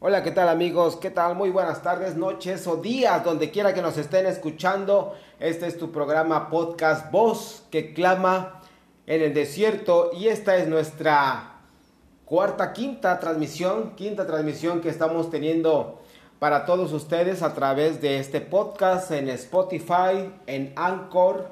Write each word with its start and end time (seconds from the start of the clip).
Hola, 0.00 0.22
¿qué 0.22 0.32
tal 0.32 0.50
amigos? 0.50 0.96
¿Qué 0.96 1.10
tal? 1.10 1.34
Muy 1.34 1.48
buenas 1.48 1.82
tardes, 1.82 2.14
noches 2.14 2.66
o 2.66 2.76
días, 2.76 3.24
donde 3.24 3.50
quiera 3.50 3.72
que 3.72 3.80
nos 3.80 3.96
estén 3.96 4.26
escuchando. 4.26 5.14
Este 5.38 5.66
es 5.66 5.78
tu 5.78 5.92
programa 5.92 6.50
podcast 6.50 7.10
Voz 7.10 7.62
que 7.70 7.94
clama 7.94 8.60
en 9.06 9.22
el 9.22 9.32
desierto 9.32 10.10
y 10.12 10.28
esta 10.28 10.56
es 10.56 10.68
nuestra 10.68 11.60
cuarta, 12.26 12.74
quinta 12.74 13.18
transmisión, 13.18 13.94
quinta 13.96 14.26
transmisión 14.26 14.82
que 14.82 14.90
estamos 14.90 15.30
teniendo 15.30 16.02
para 16.38 16.66
todos 16.66 16.92
ustedes 16.92 17.42
a 17.42 17.54
través 17.54 18.02
de 18.02 18.18
este 18.18 18.42
podcast 18.42 19.10
en 19.12 19.30
Spotify, 19.30 20.30
en 20.46 20.74
Anchor 20.76 21.48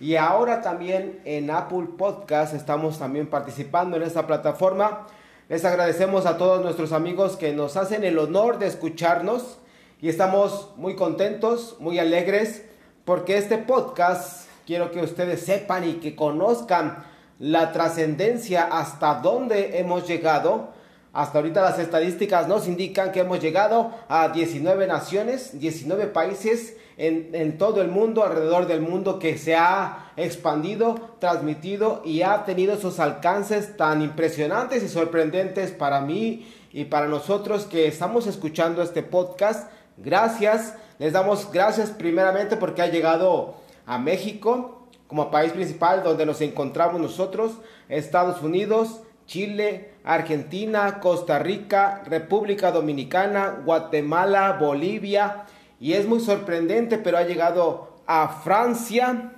y 0.00 0.16
ahora 0.16 0.60
también 0.60 1.20
en 1.24 1.50
Apple 1.50 1.86
Podcast. 1.96 2.54
Estamos 2.54 2.98
también 2.98 3.28
participando 3.28 3.96
en 3.96 4.02
esta 4.02 4.26
plataforma. 4.26 5.06
Les 5.52 5.66
agradecemos 5.66 6.24
a 6.24 6.38
todos 6.38 6.62
nuestros 6.62 6.92
amigos 6.92 7.36
que 7.36 7.52
nos 7.52 7.76
hacen 7.76 8.04
el 8.04 8.18
honor 8.18 8.58
de 8.58 8.66
escucharnos 8.66 9.58
y 10.00 10.08
estamos 10.08 10.70
muy 10.76 10.96
contentos, 10.96 11.76
muy 11.78 11.98
alegres, 11.98 12.64
porque 13.04 13.36
este 13.36 13.58
podcast 13.58 14.48
quiero 14.66 14.90
que 14.90 15.00
ustedes 15.00 15.42
sepan 15.42 15.86
y 15.86 15.96
que 15.96 16.16
conozcan 16.16 17.04
la 17.38 17.70
trascendencia 17.70 18.62
hasta 18.62 19.16
dónde 19.16 19.78
hemos 19.78 20.08
llegado. 20.08 20.70
Hasta 21.12 21.40
ahorita 21.40 21.60
las 21.60 21.78
estadísticas 21.78 22.48
nos 22.48 22.66
indican 22.66 23.12
que 23.12 23.20
hemos 23.20 23.38
llegado 23.38 23.92
a 24.08 24.30
19 24.30 24.86
naciones, 24.86 25.60
19 25.60 26.06
países 26.06 26.78
en, 26.96 27.58
todo 27.58 27.82
el 27.82 27.88
mundo, 27.88 28.24
alrededor 28.24 28.66
del 28.66 28.80
mundo, 28.80 29.18
que 29.18 29.38
se 29.38 29.56
ha 29.56 30.12
expandido, 30.16 31.16
transmitido 31.18 32.02
y 32.04 32.22
ha 32.22 32.44
tenido 32.44 32.74
esos 32.74 33.00
alcances 33.00 33.76
tan 33.76 34.02
impresionantes 34.02 34.82
y 34.82 34.88
sorprendentes 34.88 35.70
para 35.70 36.00
mí 36.00 36.52
y 36.72 36.84
para 36.84 37.08
nosotros 37.08 37.64
que 37.64 37.86
estamos 37.86 38.26
escuchando 38.26 38.82
este 38.82 39.02
podcast. 39.02 39.70
Gracias, 39.96 40.76
les 40.98 41.12
damos 41.12 41.50
gracias 41.50 41.90
primeramente 41.90 42.56
porque 42.56 42.82
ha 42.82 42.86
llegado 42.86 43.56
a 43.86 43.98
México 43.98 44.88
como 45.06 45.30
país 45.30 45.52
principal 45.52 46.02
donde 46.02 46.24
nos 46.24 46.40
encontramos 46.40 47.00
nosotros, 47.00 47.52
Estados 47.88 48.42
Unidos, 48.42 49.02
Chile, 49.26 49.90
Argentina, 50.04 51.00
Costa 51.00 51.38
Rica, 51.38 52.02
República 52.06 52.72
Dominicana, 52.72 53.62
Guatemala, 53.64 54.56
Bolivia, 54.58 55.44
y 55.82 55.94
es 55.94 56.06
muy 56.06 56.20
sorprendente, 56.20 56.96
pero 56.96 57.18
ha 57.18 57.24
llegado 57.24 57.88
a 58.06 58.28
Francia, 58.28 59.32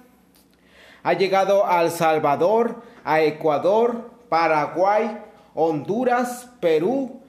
ha 1.03 1.13
llegado 1.15 1.67
a 1.67 1.81
El 1.81 1.91
Salvador, 1.91 2.83
a 3.03 3.23
Ecuador, 3.23 4.11
Paraguay, 4.29 5.23
Honduras, 5.55 6.51
Perú, 6.61 7.23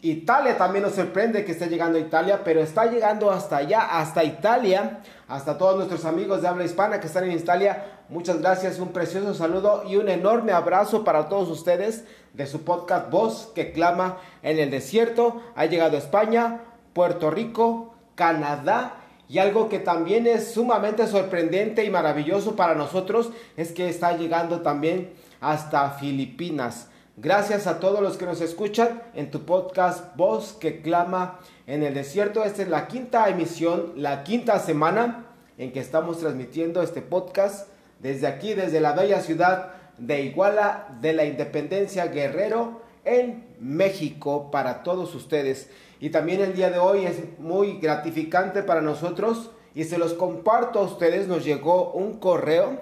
Italia 0.00 0.56
también 0.56 0.84
nos 0.84 0.94
sorprende 0.94 1.44
que 1.44 1.52
esté 1.52 1.68
llegando 1.68 1.98
a 1.98 2.00
Italia, 2.00 2.40
pero 2.42 2.60
está 2.60 2.86
llegando 2.86 3.30
hasta 3.30 3.58
allá, 3.58 4.00
hasta 4.00 4.24
Italia, 4.24 5.00
hasta 5.28 5.58
todos 5.58 5.76
nuestros 5.76 6.06
amigos 6.06 6.40
de 6.40 6.48
habla 6.48 6.64
hispana 6.64 6.98
que 6.98 7.08
están 7.08 7.24
en 7.24 7.32
Italia. 7.32 8.00
Muchas 8.08 8.40
gracias, 8.40 8.78
un 8.78 8.88
precioso 8.88 9.34
saludo 9.34 9.84
y 9.86 9.96
un 9.96 10.08
enorme 10.08 10.52
abrazo 10.52 11.04
para 11.04 11.28
todos 11.28 11.50
ustedes 11.50 12.04
de 12.32 12.46
su 12.46 12.64
podcast 12.64 13.10
Voz 13.10 13.52
que 13.54 13.70
clama 13.72 14.16
en 14.42 14.58
el 14.58 14.70
desierto. 14.70 15.42
Ha 15.56 15.66
llegado 15.66 15.94
a 15.94 16.00
España, 16.00 16.62
Puerto 16.94 17.30
Rico, 17.30 17.91
Canadá. 18.14 18.96
Y 19.28 19.38
algo 19.38 19.68
que 19.68 19.78
también 19.78 20.26
es 20.26 20.52
sumamente 20.52 21.06
sorprendente 21.06 21.84
y 21.84 21.90
maravilloso 21.90 22.54
para 22.54 22.74
nosotros 22.74 23.30
es 23.56 23.72
que 23.72 23.88
está 23.88 24.16
llegando 24.16 24.60
también 24.60 25.12
hasta 25.40 25.90
Filipinas. 25.92 26.88
Gracias 27.16 27.66
a 27.66 27.78
todos 27.78 28.00
los 28.00 28.16
que 28.16 28.24
nos 28.24 28.40
escuchan 28.40 29.02
en 29.14 29.30
tu 29.30 29.44
podcast 29.44 30.16
Voz 30.16 30.54
que 30.54 30.80
clama 30.80 31.40
en 31.66 31.82
el 31.82 31.94
desierto. 31.94 32.42
Esta 32.42 32.62
es 32.62 32.68
la 32.68 32.88
quinta 32.88 33.28
emisión, 33.28 33.92
la 33.96 34.24
quinta 34.24 34.58
semana 34.58 35.26
en 35.58 35.72
que 35.72 35.80
estamos 35.80 36.20
transmitiendo 36.20 36.82
este 36.82 37.02
podcast 37.02 37.68
desde 38.00 38.26
aquí, 38.26 38.54
desde 38.54 38.80
la 38.80 38.92
bella 38.92 39.20
ciudad 39.20 39.72
de 39.98 40.22
Iguala 40.22 40.88
de 41.00 41.12
la 41.12 41.24
Independencia 41.24 42.06
Guerrero 42.06 42.80
en 43.04 43.44
México 43.60 44.50
para 44.50 44.82
todos 44.82 45.14
ustedes. 45.14 45.70
Y 46.02 46.10
también 46.10 46.40
el 46.40 46.54
día 46.54 46.68
de 46.68 46.80
hoy 46.80 47.06
es 47.06 47.38
muy 47.38 47.78
gratificante 47.78 48.64
para 48.64 48.80
nosotros 48.80 49.52
y 49.72 49.84
se 49.84 49.98
los 49.98 50.14
comparto 50.14 50.80
a 50.80 50.82
ustedes. 50.82 51.28
Nos 51.28 51.44
llegó 51.44 51.92
un 51.92 52.14
correo, 52.14 52.80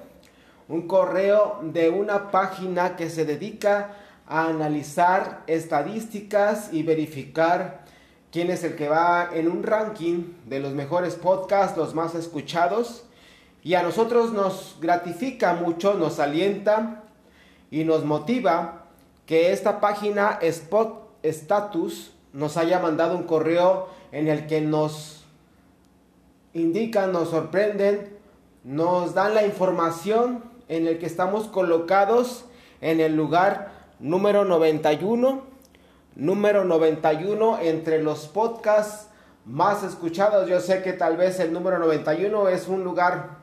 un 0.68 0.88
correo 0.88 1.58
de 1.62 1.90
una 1.90 2.30
página 2.30 2.96
que 2.96 3.10
se 3.10 3.26
dedica 3.26 3.94
a 4.26 4.46
analizar 4.46 5.42
estadísticas 5.48 6.70
y 6.72 6.82
verificar 6.82 7.84
quién 8.32 8.48
es 8.48 8.64
el 8.64 8.74
que 8.74 8.88
va 8.88 9.28
en 9.34 9.48
un 9.48 9.64
ranking 9.64 10.32
de 10.46 10.60
los 10.60 10.72
mejores 10.72 11.14
podcasts, 11.14 11.76
los 11.76 11.94
más 11.94 12.14
escuchados. 12.14 13.04
Y 13.62 13.74
a 13.74 13.82
nosotros 13.82 14.32
nos 14.32 14.78
gratifica 14.80 15.52
mucho, 15.52 15.92
nos 15.92 16.20
alienta 16.20 17.02
y 17.70 17.84
nos 17.84 18.02
motiva 18.02 18.86
que 19.26 19.52
esta 19.52 19.78
página 19.78 20.38
Spot 20.40 21.18
Status 21.22 22.14
nos 22.32 22.56
haya 22.56 22.78
mandado 22.78 23.16
un 23.16 23.24
correo 23.24 23.88
en 24.12 24.28
el 24.28 24.46
que 24.46 24.60
nos 24.60 25.24
indican, 26.52 27.12
nos 27.12 27.30
sorprenden, 27.30 28.16
nos 28.64 29.14
dan 29.14 29.34
la 29.34 29.44
información 29.44 30.44
en 30.68 30.86
el 30.86 30.98
que 30.98 31.06
estamos 31.06 31.46
colocados 31.48 32.44
en 32.80 33.00
el 33.00 33.16
lugar 33.16 33.72
número 33.98 34.44
91, 34.44 35.42
número 36.16 36.64
91 36.64 37.58
entre 37.60 38.02
los 38.02 38.26
podcasts 38.26 39.08
más 39.44 39.82
escuchados. 39.82 40.48
Yo 40.48 40.60
sé 40.60 40.82
que 40.82 40.92
tal 40.92 41.16
vez 41.16 41.40
el 41.40 41.52
número 41.52 41.78
91 41.78 42.48
es 42.48 42.68
un 42.68 42.84
lugar 42.84 43.38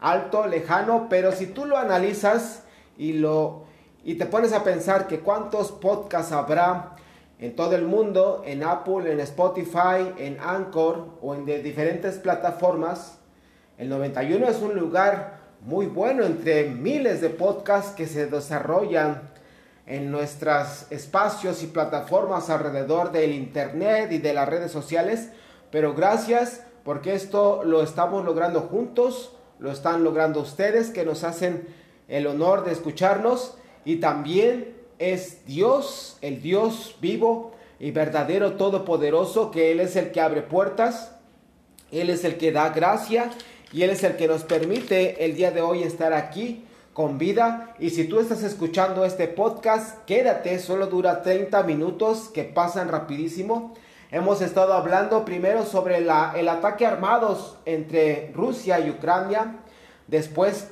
alto, 0.00 0.46
lejano, 0.46 1.06
pero 1.08 1.32
si 1.32 1.46
tú 1.46 1.64
lo 1.64 1.78
analizas 1.78 2.64
y 2.98 3.14
lo 3.14 3.64
y 4.04 4.14
te 4.14 4.26
pones 4.26 4.52
a 4.52 4.62
pensar 4.62 5.08
que 5.08 5.18
cuántos 5.18 5.72
podcasts 5.72 6.30
habrá 6.30 6.94
en 7.38 7.54
todo 7.54 7.76
el 7.76 7.84
mundo, 7.84 8.42
en 8.46 8.62
Apple, 8.62 9.12
en 9.12 9.20
Spotify, 9.20 10.12
en 10.18 10.38
Anchor 10.40 11.18
o 11.20 11.34
en 11.34 11.44
diferentes 11.44 12.16
plataformas. 12.18 13.18
El 13.78 13.90
91 13.90 14.48
es 14.48 14.62
un 14.62 14.74
lugar 14.74 15.40
muy 15.60 15.86
bueno 15.86 16.24
entre 16.24 16.70
miles 16.70 17.20
de 17.20 17.30
podcasts 17.30 17.92
que 17.92 18.06
se 18.06 18.26
desarrollan 18.26 19.30
en 19.86 20.10
nuestros 20.10 20.86
espacios 20.90 21.62
y 21.62 21.66
plataformas 21.66 22.50
alrededor 22.50 23.12
del 23.12 23.32
Internet 23.32 24.12
y 24.12 24.18
de 24.18 24.32
las 24.32 24.48
redes 24.48 24.72
sociales. 24.72 25.30
Pero 25.70 25.94
gracias 25.94 26.62
porque 26.84 27.14
esto 27.14 27.62
lo 27.64 27.82
estamos 27.82 28.24
logrando 28.24 28.62
juntos, 28.62 29.34
lo 29.58 29.70
están 29.70 30.04
logrando 30.04 30.40
ustedes 30.40 30.90
que 30.90 31.04
nos 31.04 31.24
hacen 31.24 31.68
el 32.08 32.26
honor 32.26 32.64
de 32.64 32.72
escucharnos 32.72 33.58
y 33.84 33.96
también 33.96 34.75
es 34.98 35.44
Dios, 35.46 36.18
el 36.20 36.42
Dios 36.42 36.96
vivo 37.00 37.52
y 37.78 37.90
verdadero 37.90 38.52
todopoderoso, 38.52 39.50
que 39.50 39.72
Él 39.72 39.80
es 39.80 39.96
el 39.96 40.12
que 40.12 40.20
abre 40.20 40.42
puertas, 40.42 41.12
Él 41.90 42.10
es 42.10 42.24
el 42.24 42.38
que 42.38 42.52
da 42.52 42.70
gracia 42.70 43.30
y 43.72 43.82
Él 43.82 43.90
es 43.90 44.04
el 44.04 44.16
que 44.16 44.28
nos 44.28 44.44
permite 44.44 45.24
el 45.24 45.34
día 45.34 45.50
de 45.50 45.60
hoy 45.60 45.82
estar 45.82 46.12
aquí 46.12 46.64
con 46.92 47.18
vida. 47.18 47.74
Y 47.78 47.90
si 47.90 48.04
tú 48.04 48.20
estás 48.20 48.42
escuchando 48.42 49.04
este 49.04 49.28
podcast, 49.28 50.04
quédate, 50.06 50.58
solo 50.58 50.86
dura 50.86 51.22
30 51.22 51.62
minutos 51.64 52.30
que 52.32 52.44
pasan 52.44 52.88
rapidísimo. 52.88 53.74
Hemos 54.10 54.40
estado 54.40 54.72
hablando 54.72 55.24
primero 55.24 55.66
sobre 55.66 56.00
la, 56.00 56.32
el 56.36 56.48
ataque 56.48 56.86
armados 56.86 57.58
entre 57.66 58.30
Rusia 58.34 58.80
y 58.80 58.88
Ucrania. 58.88 59.56
Después 60.06 60.68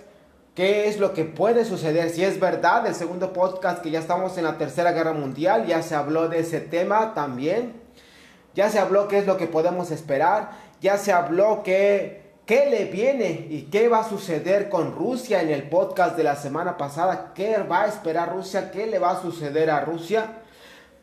qué 0.54 0.88
es 0.88 1.00
lo 1.00 1.12
que 1.14 1.24
puede 1.24 1.64
suceder, 1.64 2.10
si 2.10 2.22
es 2.22 2.38
verdad, 2.38 2.86
el 2.86 2.94
segundo 2.94 3.32
podcast 3.32 3.82
que 3.82 3.90
ya 3.90 3.98
estamos 3.98 4.38
en 4.38 4.44
la 4.44 4.56
Tercera 4.56 4.92
Guerra 4.92 5.12
Mundial, 5.12 5.66
ya 5.66 5.82
se 5.82 5.96
habló 5.96 6.28
de 6.28 6.40
ese 6.40 6.60
tema 6.60 7.12
también, 7.12 7.72
ya 8.54 8.70
se 8.70 8.78
habló 8.78 9.08
qué 9.08 9.18
es 9.18 9.26
lo 9.26 9.36
que 9.36 9.48
podemos 9.48 9.90
esperar, 9.90 10.50
ya 10.80 10.96
se 10.96 11.12
habló 11.12 11.62
qué, 11.64 12.22
qué 12.46 12.70
le 12.70 12.84
viene 12.84 13.48
y 13.50 13.62
qué 13.62 13.88
va 13.88 14.00
a 14.00 14.08
suceder 14.08 14.68
con 14.68 14.94
Rusia 14.94 15.42
en 15.42 15.50
el 15.50 15.64
podcast 15.64 16.16
de 16.16 16.22
la 16.22 16.36
semana 16.36 16.76
pasada, 16.76 17.32
qué 17.34 17.58
va 17.58 17.82
a 17.82 17.88
esperar 17.88 18.32
Rusia, 18.32 18.70
qué 18.70 18.86
le 18.86 19.00
va 19.00 19.10
a 19.10 19.22
suceder 19.22 19.70
a 19.70 19.80
Rusia. 19.80 20.40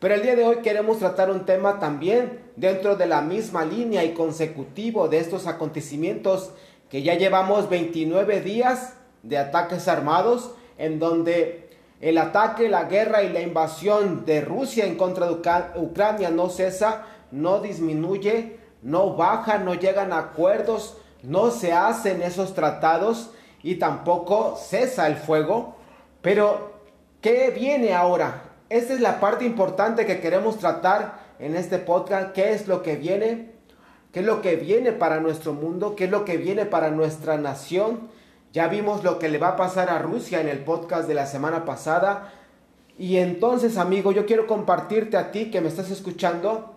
Pero 0.00 0.14
el 0.14 0.22
día 0.22 0.34
de 0.34 0.44
hoy 0.44 0.56
queremos 0.62 0.98
tratar 0.98 1.30
un 1.30 1.44
tema 1.44 1.78
también 1.78 2.40
dentro 2.56 2.96
de 2.96 3.06
la 3.06 3.20
misma 3.20 3.66
línea 3.66 4.02
y 4.02 4.14
consecutivo 4.14 5.08
de 5.08 5.18
estos 5.18 5.46
acontecimientos 5.46 6.50
que 6.88 7.02
ya 7.02 7.14
llevamos 7.14 7.68
29 7.68 8.40
días 8.40 8.94
de 9.22 9.38
ataques 9.38 9.88
armados 9.88 10.52
en 10.78 10.98
donde 10.98 11.70
el 12.00 12.18
ataque, 12.18 12.68
la 12.68 12.84
guerra 12.84 13.22
y 13.22 13.32
la 13.32 13.40
invasión 13.40 14.24
de 14.26 14.40
Rusia 14.40 14.84
en 14.86 14.96
contra 14.96 15.26
de 15.26 15.34
Ucrania 15.76 16.30
no 16.30 16.48
cesa, 16.48 17.04
no 17.30 17.60
disminuye, 17.60 18.58
no 18.82 19.14
baja, 19.14 19.58
no 19.58 19.74
llegan 19.74 20.12
acuerdos, 20.12 20.96
no 21.22 21.50
se 21.52 21.72
hacen 21.72 22.20
esos 22.22 22.54
tratados 22.54 23.30
y 23.62 23.76
tampoco 23.76 24.56
cesa 24.56 25.06
el 25.06 25.16
fuego. 25.16 25.76
Pero, 26.20 26.72
¿qué 27.20 27.50
viene 27.50 27.94
ahora? 27.94 28.42
Esta 28.68 28.94
es 28.94 29.00
la 29.00 29.20
parte 29.20 29.44
importante 29.44 30.06
que 30.06 30.20
queremos 30.20 30.58
tratar 30.58 31.20
en 31.38 31.54
este 31.54 31.78
podcast 31.78 32.32
qué 32.32 32.52
es 32.52 32.66
lo 32.66 32.82
que 32.82 32.96
viene, 32.96 33.52
qué 34.12 34.20
es 34.20 34.26
lo 34.26 34.42
que 34.42 34.56
viene 34.56 34.92
para 34.92 35.20
nuestro 35.20 35.52
mundo, 35.52 35.94
qué 35.94 36.04
es 36.04 36.10
lo 36.10 36.24
que 36.24 36.36
viene 36.36 36.66
para 36.66 36.90
nuestra 36.90 37.36
nación. 37.36 38.08
Ya 38.52 38.68
vimos 38.68 39.02
lo 39.02 39.18
que 39.18 39.30
le 39.30 39.38
va 39.38 39.48
a 39.48 39.56
pasar 39.56 39.88
a 39.88 39.98
Rusia 39.98 40.42
en 40.42 40.48
el 40.48 40.58
podcast 40.58 41.08
de 41.08 41.14
la 41.14 41.24
semana 41.24 41.64
pasada. 41.64 42.34
Y 42.98 43.16
entonces, 43.16 43.78
amigo, 43.78 44.12
yo 44.12 44.26
quiero 44.26 44.46
compartirte 44.46 45.16
a 45.16 45.32
ti 45.32 45.50
que 45.50 45.62
me 45.62 45.68
estás 45.68 45.90
escuchando, 45.90 46.74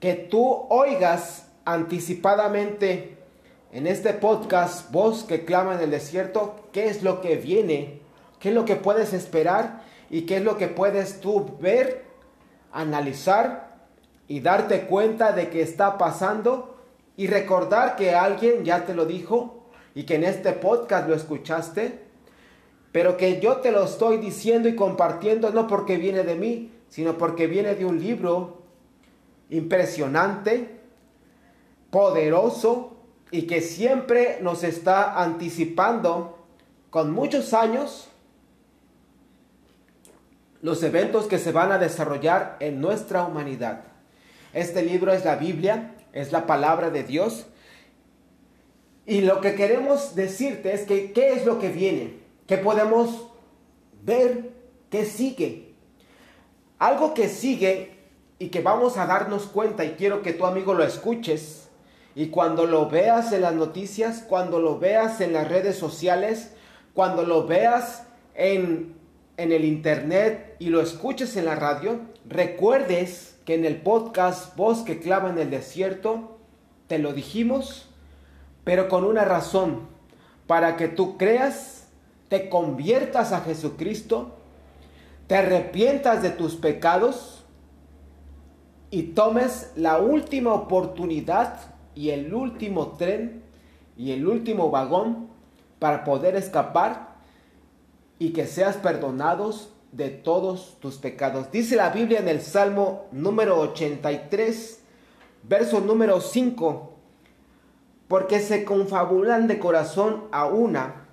que 0.00 0.14
tú 0.14 0.66
oigas 0.70 1.50
anticipadamente 1.66 3.18
en 3.72 3.86
este 3.86 4.14
podcast, 4.14 4.90
voz 4.90 5.24
que 5.24 5.44
clama 5.44 5.74
en 5.74 5.82
el 5.82 5.90
desierto, 5.90 6.56
qué 6.72 6.88
es 6.88 7.02
lo 7.02 7.20
que 7.20 7.36
viene, 7.36 8.00
qué 8.40 8.48
es 8.48 8.54
lo 8.54 8.64
que 8.64 8.76
puedes 8.76 9.12
esperar 9.12 9.82
y 10.08 10.22
qué 10.22 10.38
es 10.38 10.42
lo 10.42 10.56
que 10.56 10.68
puedes 10.68 11.20
tú 11.20 11.58
ver, 11.60 12.06
analizar 12.72 13.76
y 14.28 14.40
darte 14.40 14.86
cuenta 14.86 15.32
de 15.32 15.50
que 15.50 15.60
está 15.60 15.98
pasando 15.98 16.78
y 17.18 17.26
recordar 17.26 17.96
que 17.96 18.14
alguien 18.14 18.64
ya 18.64 18.86
te 18.86 18.94
lo 18.94 19.04
dijo 19.04 19.57
y 19.98 20.04
que 20.04 20.14
en 20.14 20.22
este 20.22 20.52
podcast 20.52 21.08
lo 21.08 21.16
escuchaste, 21.16 21.98
pero 22.92 23.16
que 23.16 23.40
yo 23.40 23.56
te 23.56 23.72
lo 23.72 23.82
estoy 23.82 24.18
diciendo 24.18 24.68
y 24.68 24.76
compartiendo 24.76 25.50
no 25.50 25.66
porque 25.66 25.96
viene 25.96 26.22
de 26.22 26.36
mí, 26.36 26.70
sino 26.88 27.18
porque 27.18 27.48
viene 27.48 27.74
de 27.74 27.84
un 27.84 27.98
libro 27.98 28.62
impresionante, 29.50 30.78
poderoso 31.90 32.96
y 33.32 33.48
que 33.48 33.60
siempre 33.60 34.38
nos 34.40 34.62
está 34.62 35.20
anticipando 35.20 36.46
con 36.90 37.10
muchos 37.10 37.52
años 37.52 38.06
los 40.62 40.80
eventos 40.84 41.26
que 41.26 41.38
se 41.38 41.50
van 41.50 41.72
a 41.72 41.78
desarrollar 41.78 42.56
en 42.60 42.80
nuestra 42.80 43.24
humanidad. 43.24 43.80
Este 44.52 44.82
libro 44.82 45.12
es 45.12 45.24
la 45.24 45.34
Biblia, 45.34 45.96
es 46.12 46.30
la 46.30 46.46
palabra 46.46 46.90
de 46.90 47.02
Dios. 47.02 47.46
Y 49.08 49.22
lo 49.22 49.40
que 49.40 49.56
queremos 49.56 50.14
decirte 50.14 50.72
es 50.72 50.82
que 50.82 51.12
qué 51.12 51.32
es 51.32 51.44
lo 51.44 51.58
que 51.58 51.70
viene, 51.70 52.20
qué 52.46 52.58
podemos 52.58 53.26
ver, 54.04 54.50
qué 54.90 55.04
sigue. 55.04 55.74
Algo 56.78 57.14
que 57.14 57.28
sigue 57.28 57.96
y 58.38 58.50
que 58.50 58.60
vamos 58.60 58.98
a 58.98 59.06
darnos 59.06 59.46
cuenta 59.46 59.84
y 59.84 59.94
quiero 59.94 60.22
que 60.22 60.32
tu 60.32 60.46
amigo 60.46 60.74
lo 60.74 60.84
escuches 60.84 61.68
y 62.14 62.28
cuando 62.28 62.66
lo 62.66 62.88
veas 62.88 63.32
en 63.32 63.40
las 63.40 63.54
noticias, 63.54 64.22
cuando 64.28 64.60
lo 64.60 64.78
veas 64.78 65.20
en 65.20 65.32
las 65.32 65.48
redes 65.48 65.76
sociales, 65.76 66.52
cuando 66.94 67.24
lo 67.24 67.46
veas 67.46 68.04
en 68.36 68.98
en 69.38 69.52
el 69.52 69.64
internet 69.64 70.56
y 70.58 70.68
lo 70.68 70.82
escuches 70.82 71.36
en 71.36 71.46
la 71.46 71.54
radio, 71.54 72.00
recuerdes 72.28 73.36
que 73.46 73.54
en 73.54 73.64
el 73.64 73.80
podcast 73.80 74.54
Voz 74.56 74.82
que 74.82 74.98
clava 74.98 75.30
en 75.30 75.38
el 75.38 75.48
desierto, 75.48 76.38
te 76.88 76.98
lo 76.98 77.12
dijimos, 77.12 77.88
pero 78.64 78.88
con 78.88 79.04
una 79.04 79.24
razón, 79.24 79.88
para 80.46 80.76
que 80.76 80.88
tú 80.88 81.16
creas, 81.16 81.88
te 82.28 82.48
conviertas 82.48 83.32
a 83.32 83.40
Jesucristo, 83.40 84.36
te 85.26 85.36
arrepientas 85.36 86.22
de 86.22 86.30
tus 86.30 86.56
pecados 86.56 87.44
y 88.90 89.02
tomes 89.14 89.72
la 89.76 89.98
última 89.98 90.54
oportunidad 90.54 91.74
y 91.94 92.10
el 92.10 92.32
último 92.32 92.96
tren 92.96 93.42
y 93.96 94.12
el 94.12 94.26
último 94.26 94.70
vagón 94.70 95.28
para 95.78 96.04
poder 96.04 96.36
escapar 96.36 97.16
y 98.18 98.30
que 98.30 98.46
seas 98.46 98.76
perdonados 98.76 99.72
de 99.92 100.10
todos 100.10 100.76
tus 100.80 100.96
pecados. 100.96 101.50
Dice 101.50 101.76
la 101.76 101.90
Biblia 101.90 102.20
en 102.20 102.28
el 102.28 102.40
Salmo 102.40 103.06
número 103.12 103.58
83, 103.60 104.82
verso 105.42 105.80
número 105.80 106.20
5, 106.20 106.97
porque 108.08 108.40
se 108.40 108.64
confabulan 108.64 109.46
de 109.46 109.58
corazón 109.58 110.24
a 110.32 110.46
una, 110.46 111.06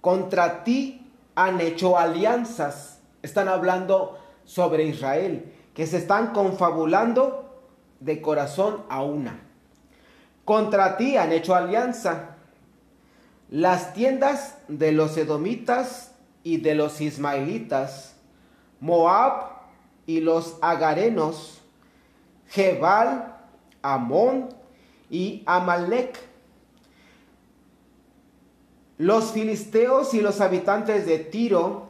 contra 0.00 0.64
ti 0.64 1.06
han 1.34 1.60
hecho 1.60 1.96
alianzas. 1.96 3.00
Están 3.22 3.48
hablando 3.48 4.18
sobre 4.44 4.84
Israel, 4.84 5.52
que 5.74 5.86
se 5.86 5.98
están 5.98 6.32
confabulando 6.32 7.62
de 8.00 8.20
corazón 8.20 8.82
a 8.88 9.02
una. 9.02 9.40
Contra 10.44 10.96
ti 10.96 11.16
han 11.16 11.32
hecho 11.32 11.54
alianza. 11.54 12.36
Las 13.48 13.94
tiendas 13.94 14.58
de 14.68 14.92
los 14.92 15.16
edomitas 15.16 16.12
y 16.42 16.58
de 16.58 16.74
los 16.74 17.00
ismaelitas, 17.00 18.16
Moab 18.80 19.50
y 20.06 20.20
los 20.20 20.56
agarenos, 20.62 21.60
Jebal, 22.48 23.36
Amón 23.82 24.48
y 25.10 25.42
Amalek. 25.46 26.29
Los 29.00 29.32
filisteos 29.32 30.12
y 30.12 30.20
los 30.20 30.42
habitantes 30.42 31.06
de 31.06 31.20
Tiro, 31.20 31.88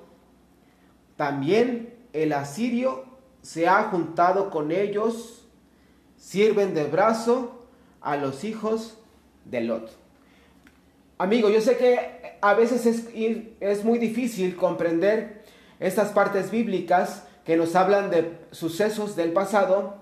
también 1.16 1.92
el 2.12 2.32
asirio 2.32 3.04
se 3.42 3.66
ha 3.66 3.82
juntado 3.90 4.48
con 4.48 4.70
ellos, 4.70 5.44
sirven 6.16 6.72
de 6.72 6.84
brazo 6.84 7.66
a 8.00 8.16
los 8.16 8.44
hijos 8.44 8.96
de 9.44 9.62
Lot. 9.62 9.90
Amigo, 11.18 11.50
yo 11.50 11.60
sé 11.60 11.76
que 11.78 12.38
a 12.40 12.54
veces 12.54 12.86
es, 12.86 13.08
es 13.58 13.84
muy 13.84 13.98
difícil 13.98 14.54
comprender 14.54 15.42
estas 15.80 16.12
partes 16.12 16.52
bíblicas 16.52 17.24
que 17.44 17.56
nos 17.56 17.74
hablan 17.74 18.10
de 18.10 18.38
sucesos 18.52 19.16
del 19.16 19.32
pasado, 19.32 19.96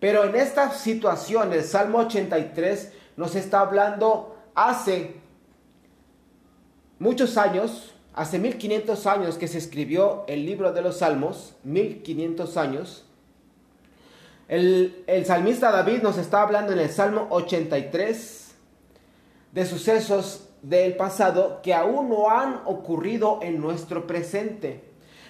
pero 0.00 0.24
en 0.24 0.34
esta 0.34 0.72
situación 0.72 1.52
el 1.52 1.62
Salmo 1.62 1.98
83 1.98 2.92
nos 3.16 3.36
está 3.36 3.60
hablando 3.60 4.36
hace 4.56 5.27
muchos 6.98 7.36
años, 7.36 7.92
hace 8.14 8.38
1500 8.38 9.06
años 9.06 9.38
que 9.38 9.48
se 9.48 9.58
escribió 9.58 10.24
el 10.28 10.44
libro 10.44 10.72
de 10.72 10.82
los 10.82 10.98
Salmos, 10.98 11.54
1500 11.64 12.56
años. 12.56 13.04
El, 14.48 15.04
el 15.06 15.26
salmista 15.26 15.70
David 15.70 16.02
nos 16.02 16.16
está 16.18 16.42
hablando 16.42 16.72
en 16.72 16.78
el 16.78 16.88
Salmo 16.88 17.26
83 17.30 18.54
de 19.52 19.66
sucesos 19.66 20.48
del 20.62 20.96
pasado 20.96 21.60
que 21.62 21.74
aún 21.74 22.08
no 22.08 22.30
han 22.30 22.62
ocurrido 22.64 23.40
en 23.42 23.60
nuestro 23.60 24.06
presente. 24.06 24.84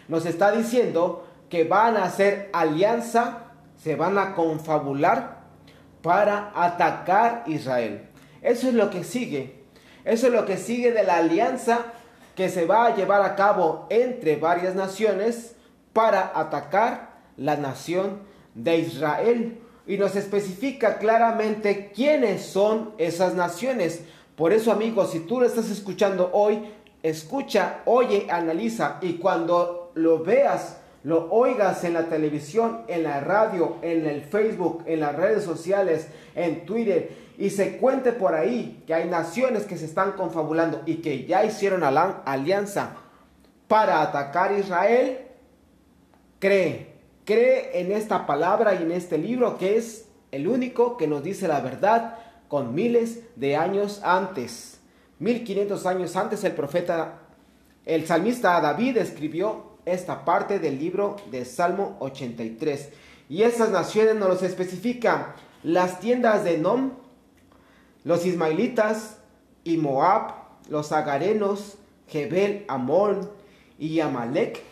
Nos 0.09 0.25
está 0.25 0.53
diciendo 0.53 1.27
que 1.51 1.65
van 1.65 1.97
a 1.97 2.05
hacer 2.05 2.49
alianza, 2.53 3.53
se 3.77 3.97
van 3.97 4.19
a 4.19 4.35
confabular 4.35 5.39
para 6.03 6.53
atacar 6.55 7.45
Israel. 7.47 8.09
Eso 8.43 8.69
es 8.69 8.75
lo 8.75 8.91
que 8.91 9.05
sigue. 9.05 9.58
Eso 10.05 10.27
es 10.29 10.33
lo 10.33 10.47
que 10.47 10.57
sigue 10.57 10.93
de 10.93 11.05
la 11.05 11.17
alianza 11.17 11.93
que 12.35 12.49
se 12.49 12.67
va 12.67 12.87
a 12.87 12.97
llevar 12.97 13.23
a 13.23 13.35
cabo 13.35 13.87
entre 13.91 14.37
varias 14.37 14.75
naciones 14.75 15.57
para 15.93 16.33
atacar 16.35 17.19
la 17.37 17.57
nación 17.57 18.21
de 18.55 18.79
Israel. 18.79 19.59
Y 19.87 19.97
nos 19.99 20.15
especifica 20.17 20.99
claramente 20.99 21.91
quiénes 21.95 22.43
son 22.43 22.93
esas 22.99 23.35
naciones. 23.35 24.03
Por 24.37 24.53
eso, 24.53 24.71
amigos, 24.71 25.11
si 25.11 25.21
tú 25.21 25.41
lo 25.41 25.47
estás 25.47 25.71
escuchando 25.71 26.31
hoy, 26.33 26.71
escucha, 27.03 27.81
oye, 27.87 28.29
analiza 28.31 28.99
y 29.01 29.15
cuando 29.15 29.91
lo 29.95 30.23
veas, 30.23 30.77
lo 31.03 31.31
oigas 31.33 31.83
en 31.85 31.95
la 31.95 32.05
televisión, 32.05 32.83
en 32.87 33.03
la 33.03 33.21
radio, 33.21 33.79
en 33.83 34.07
el 34.07 34.23
Facebook, 34.23 34.85
en 34.87 35.01
las 35.01 35.17
redes 35.17 35.43
sociales, 35.43 36.09
en 36.35 36.67
Twitter 36.67 37.28
y 37.39 37.51
se 37.51 37.77
cuente 37.77 38.13
por 38.13 38.35
ahí 38.35 38.83
que 38.85 38.93
hay 38.93 39.09
naciones 39.09 39.65
que 39.65 39.79
se 39.79 39.85
están 39.85 40.13
confabulando 40.13 40.83
y 40.87 40.97
que 40.97 41.25
ya 41.25 41.45
hicieron 41.45 41.85
alianza 41.85 42.97
para 43.69 44.03
atacar 44.03 44.51
a 44.51 44.59
Israel, 44.59 45.19
cree, 46.41 46.95
cree 47.25 47.81
en 47.81 47.93
esta 47.93 48.27
palabra 48.27 48.75
y 48.75 48.83
en 48.83 48.91
este 48.91 49.19
libro 49.19 49.57
que 49.57 49.77
es 49.77 50.09
el 50.33 50.49
único 50.49 50.97
que 50.97 51.07
nos 51.07 51.23
dice 51.23 51.47
la 51.47 51.61
verdad 51.61 52.19
con 52.49 52.75
miles 52.75 53.21
de 53.37 53.55
años 53.55 54.01
antes. 54.03 54.81
1500 55.21 55.87
años 55.87 56.17
antes 56.17 56.43
el 56.43 56.53
profeta, 56.53 57.21
el 57.87 58.05
salmista 58.07 58.61
David 58.61 58.97
escribió 58.97 59.79
esta 59.85 60.25
parte 60.25 60.59
del 60.59 60.77
libro 60.77 61.17
de 61.31 61.45
Salmo 61.45 61.97
83. 62.01 62.89
Y 63.29 63.43
esas 63.43 63.71
naciones 63.71 64.17
nos 64.17 64.29
los 64.29 64.43
especifican. 64.43 65.35
Las 65.63 66.01
tiendas 66.01 66.45
de 66.45 66.59
Nom, 66.59 66.93
los 68.09 68.27
ismaelitas 68.27 69.19
y 69.63 69.77
Moab, 69.77 70.33
los 70.69 70.91
agarenos, 70.91 71.77
Jebel, 72.09 72.65
Amón 72.67 73.31
y 73.79 74.01
Amalek, 74.01 74.63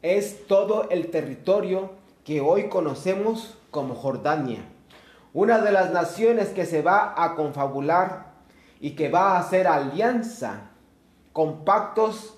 es 0.00 0.46
todo 0.46 0.88
el 0.88 1.10
territorio 1.10 1.90
que 2.24 2.40
hoy 2.40 2.68
conocemos 2.68 3.58
como 3.70 3.94
Jordania 3.94 4.64
una 5.32 5.60
de 5.60 5.70
las 5.70 5.92
naciones 5.92 6.48
que 6.48 6.66
se 6.66 6.82
va 6.82 7.14
a 7.16 7.36
confabular 7.36 8.32
y 8.80 8.92
que 8.92 9.08
va 9.08 9.32
a 9.32 9.38
hacer 9.38 9.66
alianza 9.68 10.70
con 11.32 11.64
pactos 11.64 12.36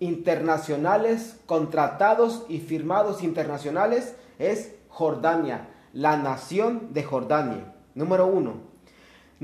internacionales, 0.00 1.38
contratados 1.46 2.46
y 2.48 2.60
firmados 2.60 3.22
internacionales 3.22 4.16
es 4.38 4.74
Jordania, 4.88 5.68
la 5.92 6.16
nación 6.16 6.92
de 6.92 7.02
Jordania. 7.02 7.74
Número 7.94 8.26
uno. 8.26 8.73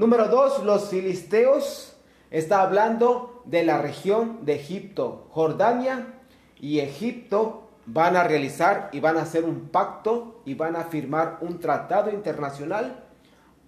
Número 0.00 0.28
dos, 0.28 0.64
los 0.64 0.88
filisteos. 0.88 1.95
Está 2.30 2.62
hablando 2.62 3.42
de 3.45 3.64
la 3.64 3.83
región 3.83 4.47
de 4.47 4.54
Egipto. 4.54 5.26
Jordania 5.28 6.14
y 6.59 6.78
Egipto 6.78 7.69
van 7.85 8.16
a 8.16 8.25
realizar 8.25 8.88
y 8.95 9.00
van 9.00 9.19
a 9.19 9.23
hacer 9.25 9.45
un 9.45 9.69
pacto 9.69 10.40
y 10.47 10.54
van 10.54 10.75
a 10.76 10.85
firmar 10.85 11.37
un 11.42 11.61
tratado 11.61 12.11
internacional 12.11 13.04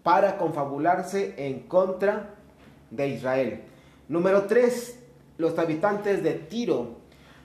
para 0.03 0.39
confabularse 0.39 1.35
en 1.37 1.69
contra 1.69 2.31
de 2.91 3.09
Israel. 3.09 3.65
Número 4.09 4.45
3, 4.47 5.01
los 5.37 5.59
habitantes 5.59 6.23
de 6.23 6.33
Tiro. 6.33 6.97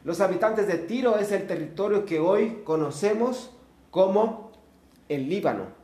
Los 0.06 0.22
habitantes 0.22 0.66
de 0.66 0.78
Tiro 0.78 1.18
es 1.18 1.34
el 1.34 1.46
territorio 1.46 2.06
que 2.06 2.22
hoy 2.22 2.62
conocemos 2.64 3.52
como 3.92 4.54
el 5.10 5.28
Líbano. 5.28 5.77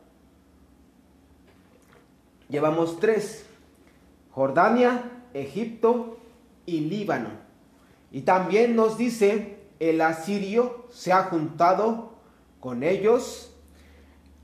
Llevamos 2.53 2.99
tres, 2.99 3.47
Jordania, 4.29 5.09
Egipto 5.33 6.19
y 6.67 6.81
Líbano. 6.81 7.29
Y 8.11 8.21
también 8.21 8.75
nos 8.75 8.95
dice, 8.95 9.57
el 9.79 9.99
asirio 10.01 10.85
se 10.91 11.11
ha 11.11 11.23
juntado 11.23 12.13
con 12.59 12.83
ellos. 12.83 13.55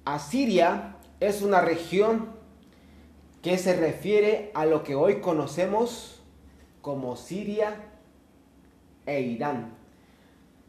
Asiria 0.05 0.95
es 1.19 1.43
una 1.43 1.61
región 1.61 2.31
que 3.43 3.59
se 3.59 3.75
refiere 3.75 4.49
a 4.55 4.65
lo 4.65 4.81
que 4.81 4.95
hoy 4.95 5.21
conocemos 5.21 6.19
como 6.81 7.15
Siria 7.15 7.75
e 9.05 9.21
Irán. 9.21 9.75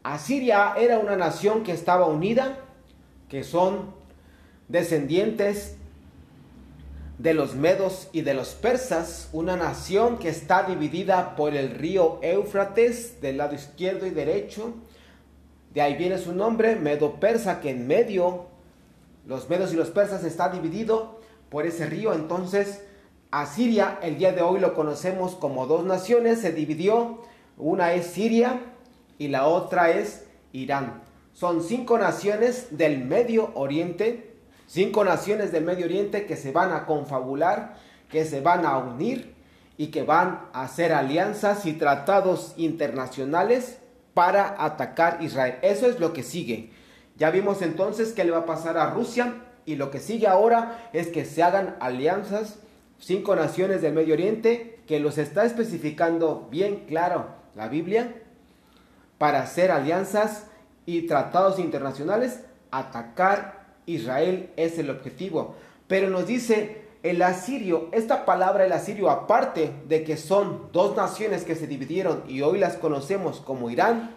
Asiria 0.03 0.75
era 0.77 0.99
una 0.99 1.15
nación 1.15 1.63
que 1.63 1.71
estaba 1.71 2.05
unida, 2.05 2.59
que 3.29 3.43
son 3.43 3.95
descendientes 4.67 5.79
de 7.21 7.35
los 7.35 7.53
medos 7.53 8.09
y 8.13 8.21
de 8.21 8.33
los 8.33 8.55
persas, 8.55 9.29
una 9.31 9.55
nación 9.55 10.17
que 10.17 10.29
está 10.29 10.63
dividida 10.63 11.35
por 11.35 11.55
el 11.55 11.69
río 11.69 12.17
Éufrates 12.23 13.21
del 13.21 13.37
lado 13.37 13.53
izquierdo 13.53 14.07
y 14.07 14.09
derecho. 14.09 14.73
De 15.71 15.81
ahí 15.81 15.95
viene 15.95 16.17
su 16.17 16.33
nombre, 16.33 16.75
medo-persa, 16.77 17.61
que 17.61 17.69
en 17.69 17.85
medio, 17.85 18.47
los 19.27 19.47
medos 19.49 19.71
y 19.71 19.75
los 19.75 19.91
persas 19.91 20.23
está 20.23 20.49
dividido 20.49 21.19
por 21.49 21.67
ese 21.67 21.85
río. 21.85 22.11
Entonces, 22.13 22.85
Asiria, 23.29 23.99
el 24.01 24.17
día 24.17 24.31
de 24.31 24.41
hoy 24.41 24.59
lo 24.59 24.73
conocemos 24.73 25.35
como 25.35 25.67
dos 25.67 25.85
naciones, 25.85 26.39
se 26.39 26.51
dividió, 26.51 27.21
una 27.55 27.93
es 27.93 28.07
Siria 28.07 28.61
y 29.19 29.27
la 29.27 29.45
otra 29.45 29.91
es 29.91 30.25
Irán. 30.53 31.03
Son 31.33 31.61
cinco 31.61 31.99
naciones 31.99 32.75
del 32.75 33.05
Medio 33.05 33.51
Oriente, 33.53 34.30
cinco 34.71 35.03
naciones 35.03 35.51
del 35.51 35.65
Medio 35.65 35.85
Oriente 35.85 36.25
que 36.25 36.37
se 36.37 36.53
van 36.53 36.71
a 36.71 36.85
confabular, 36.85 37.75
que 38.09 38.23
se 38.23 38.39
van 38.39 38.65
a 38.65 38.77
unir 38.77 39.35
y 39.75 39.87
que 39.87 40.03
van 40.03 40.47
a 40.53 40.63
hacer 40.63 40.93
alianzas 40.93 41.65
y 41.65 41.73
tratados 41.73 42.53
internacionales 42.55 43.79
para 44.13 44.55
atacar 44.63 45.21
Israel. 45.21 45.57
Eso 45.61 45.87
es 45.87 45.99
lo 45.99 46.13
que 46.13 46.23
sigue. 46.23 46.71
Ya 47.17 47.31
vimos 47.31 47.61
entonces 47.61 48.13
qué 48.13 48.23
le 48.23 48.31
va 48.31 48.39
a 48.39 48.45
pasar 48.45 48.77
a 48.77 48.91
Rusia 48.91 49.41
y 49.65 49.75
lo 49.75 49.91
que 49.91 49.99
sigue 49.99 50.27
ahora 50.27 50.89
es 50.93 51.07
que 51.07 51.25
se 51.25 51.43
hagan 51.43 51.75
alianzas, 51.81 52.59
cinco 52.97 53.35
naciones 53.35 53.81
del 53.81 53.93
Medio 53.93 54.13
Oriente, 54.13 54.79
que 54.87 55.01
los 55.01 55.17
está 55.17 55.43
especificando 55.43 56.47
bien 56.49 56.85
claro 56.87 57.27
la 57.55 57.67
Biblia, 57.67 58.15
para 59.17 59.41
hacer 59.41 59.69
alianzas 59.69 60.45
y 60.85 61.07
tratados 61.07 61.59
internacionales, 61.59 62.39
atacar 62.71 63.60
Israel 63.95 64.49
es 64.57 64.77
el 64.79 64.89
objetivo. 64.89 65.55
Pero 65.87 66.09
nos 66.09 66.27
dice 66.27 66.81
el 67.03 67.21
asirio, 67.21 67.89
esta 67.91 68.25
palabra 68.25 68.65
el 68.65 68.71
asirio, 68.71 69.09
aparte 69.09 69.71
de 69.87 70.03
que 70.03 70.17
son 70.17 70.69
dos 70.71 70.95
naciones 70.95 71.43
que 71.43 71.55
se 71.55 71.67
dividieron 71.67 72.23
y 72.27 72.41
hoy 72.41 72.59
las 72.59 72.77
conocemos 72.77 73.41
como 73.41 73.69
Irán 73.69 74.15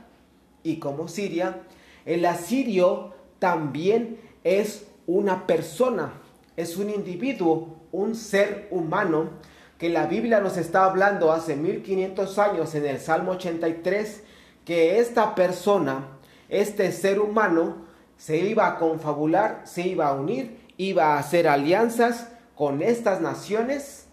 y 0.62 0.76
como 0.76 1.08
Siria, 1.08 1.62
el 2.04 2.26
asirio 2.26 3.14
también 3.38 4.18
es 4.44 4.86
una 5.06 5.46
persona, 5.46 6.12
es 6.56 6.76
un 6.76 6.90
individuo, 6.90 7.76
un 7.92 8.14
ser 8.14 8.68
humano, 8.70 9.30
que 9.78 9.88
la 9.88 10.06
Biblia 10.06 10.40
nos 10.40 10.56
está 10.56 10.84
hablando 10.84 11.32
hace 11.32 11.56
1500 11.56 12.38
años 12.38 12.74
en 12.74 12.86
el 12.86 13.00
Salmo 13.00 13.32
83, 13.32 14.22
que 14.64 14.98
esta 14.98 15.34
persona, 15.34 16.06
este 16.48 16.92
ser 16.92 17.18
humano, 17.20 17.83
se 18.16 18.38
iba 18.38 18.66
a 18.66 18.78
confabular, 18.78 19.62
se 19.64 19.82
iba 19.82 20.08
a 20.08 20.14
unir, 20.14 20.58
iba 20.76 21.14
a 21.14 21.18
hacer 21.18 21.48
alianzas 21.48 22.28
con 22.54 22.82
estas 22.82 23.20
naciones 23.20 24.06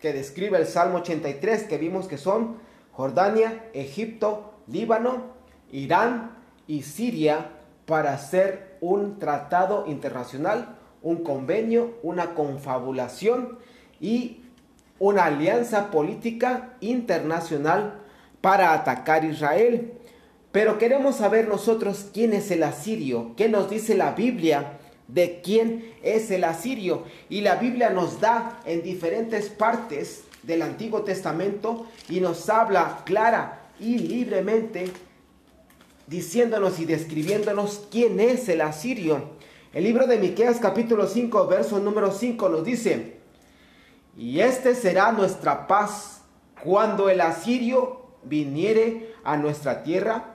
que 0.00 0.12
describe 0.12 0.58
el 0.58 0.66
Salmo 0.66 0.98
83, 0.98 1.64
que 1.64 1.78
vimos 1.78 2.06
que 2.06 2.18
son 2.18 2.56
Jordania, 2.92 3.68
Egipto, 3.74 4.54
Líbano, 4.66 5.24
Irán 5.72 6.36
y 6.66 6.82
Siria, 6.82 7.50
para 7.86 8.12
hacer 8.12 8.76
un 8.80 9.18
tratado 9.18 9.84
internacional, 9.86 10.76
un 11.02 11.24
convenio, 11.24 11.94
una 12.02 12.34
confabulación 12.34 13.58
y 14.00 14.44
una 14.98 15.24
alianza 15.24 15.90
política 15.90 16.74
internacional 16.80 18.00
para 18.40 18.72
atacar 18.72 19.24
Israel. 19.24 19.97
Pero 20.58 20.76
queremos 20.76 21.14
saber 21.14 21.46
nosotros 21.46 22.06
quién 22.12 22.32
es 22.32 22.50
el 22.50 22.64
asirio, 22.64 23.30
qué 23.36 23.48
nos 23.48 23.70
dice 23.70 23.94
la 23.94 24.10
Biblia 24.10 24.80
de 25.06 25.40
quién 25.40 25.94
es 26.02 26.32
el 26.32 26.42
asirio. 26.42 27.04
Y 27.28 27.42
la 27.42 27.54
Biblia 27.54 27.90
nos 27.90 28.18
da 28.20 28.58
en 28.64 28.82
diferentes 28.82 29.50
partes 29.50 30.24
del 30.42 30.62
Antiguo 30.62 31.02
Testamento 31.02 31.86
y 32.08 32.18
nos 32.18 32.50
habla 32.50 33.02
clara 33.04 33.68
y 33.78 33.98
libremente 33.98 34.90
diciéndonos 36.08 36.80
y 36.80 36.86
describiéndonos 36.86 37.86
quién 37.88 38.18
es 38.18 38.48
el 38.48 38.60
asirio. 38.62 39.30
El 39.72 39.84
libro 39.84 40.08
de 40.08 40.18
Miqueas 40.18 40.58
capítulo 40.58 41.06
5, 41.06 41.46
verso 41.46 41.78
número 41.78 42.10
5 42.10 42.48
nos 42.48 42.64
dice, 42.64 43.18
"Y 44.16 44.40
este 44.40 44.74
será 44.74 45.12
nuestra 45.12 45.68
paz 45.68 46.22
cuando 46.64 47.08
el 47.08 47.20
asirio 47.20 48.08
viniere 48.24 49.14
a 49.22 49.36
nuestra 49.36 49.84
tierra 49.84 50.34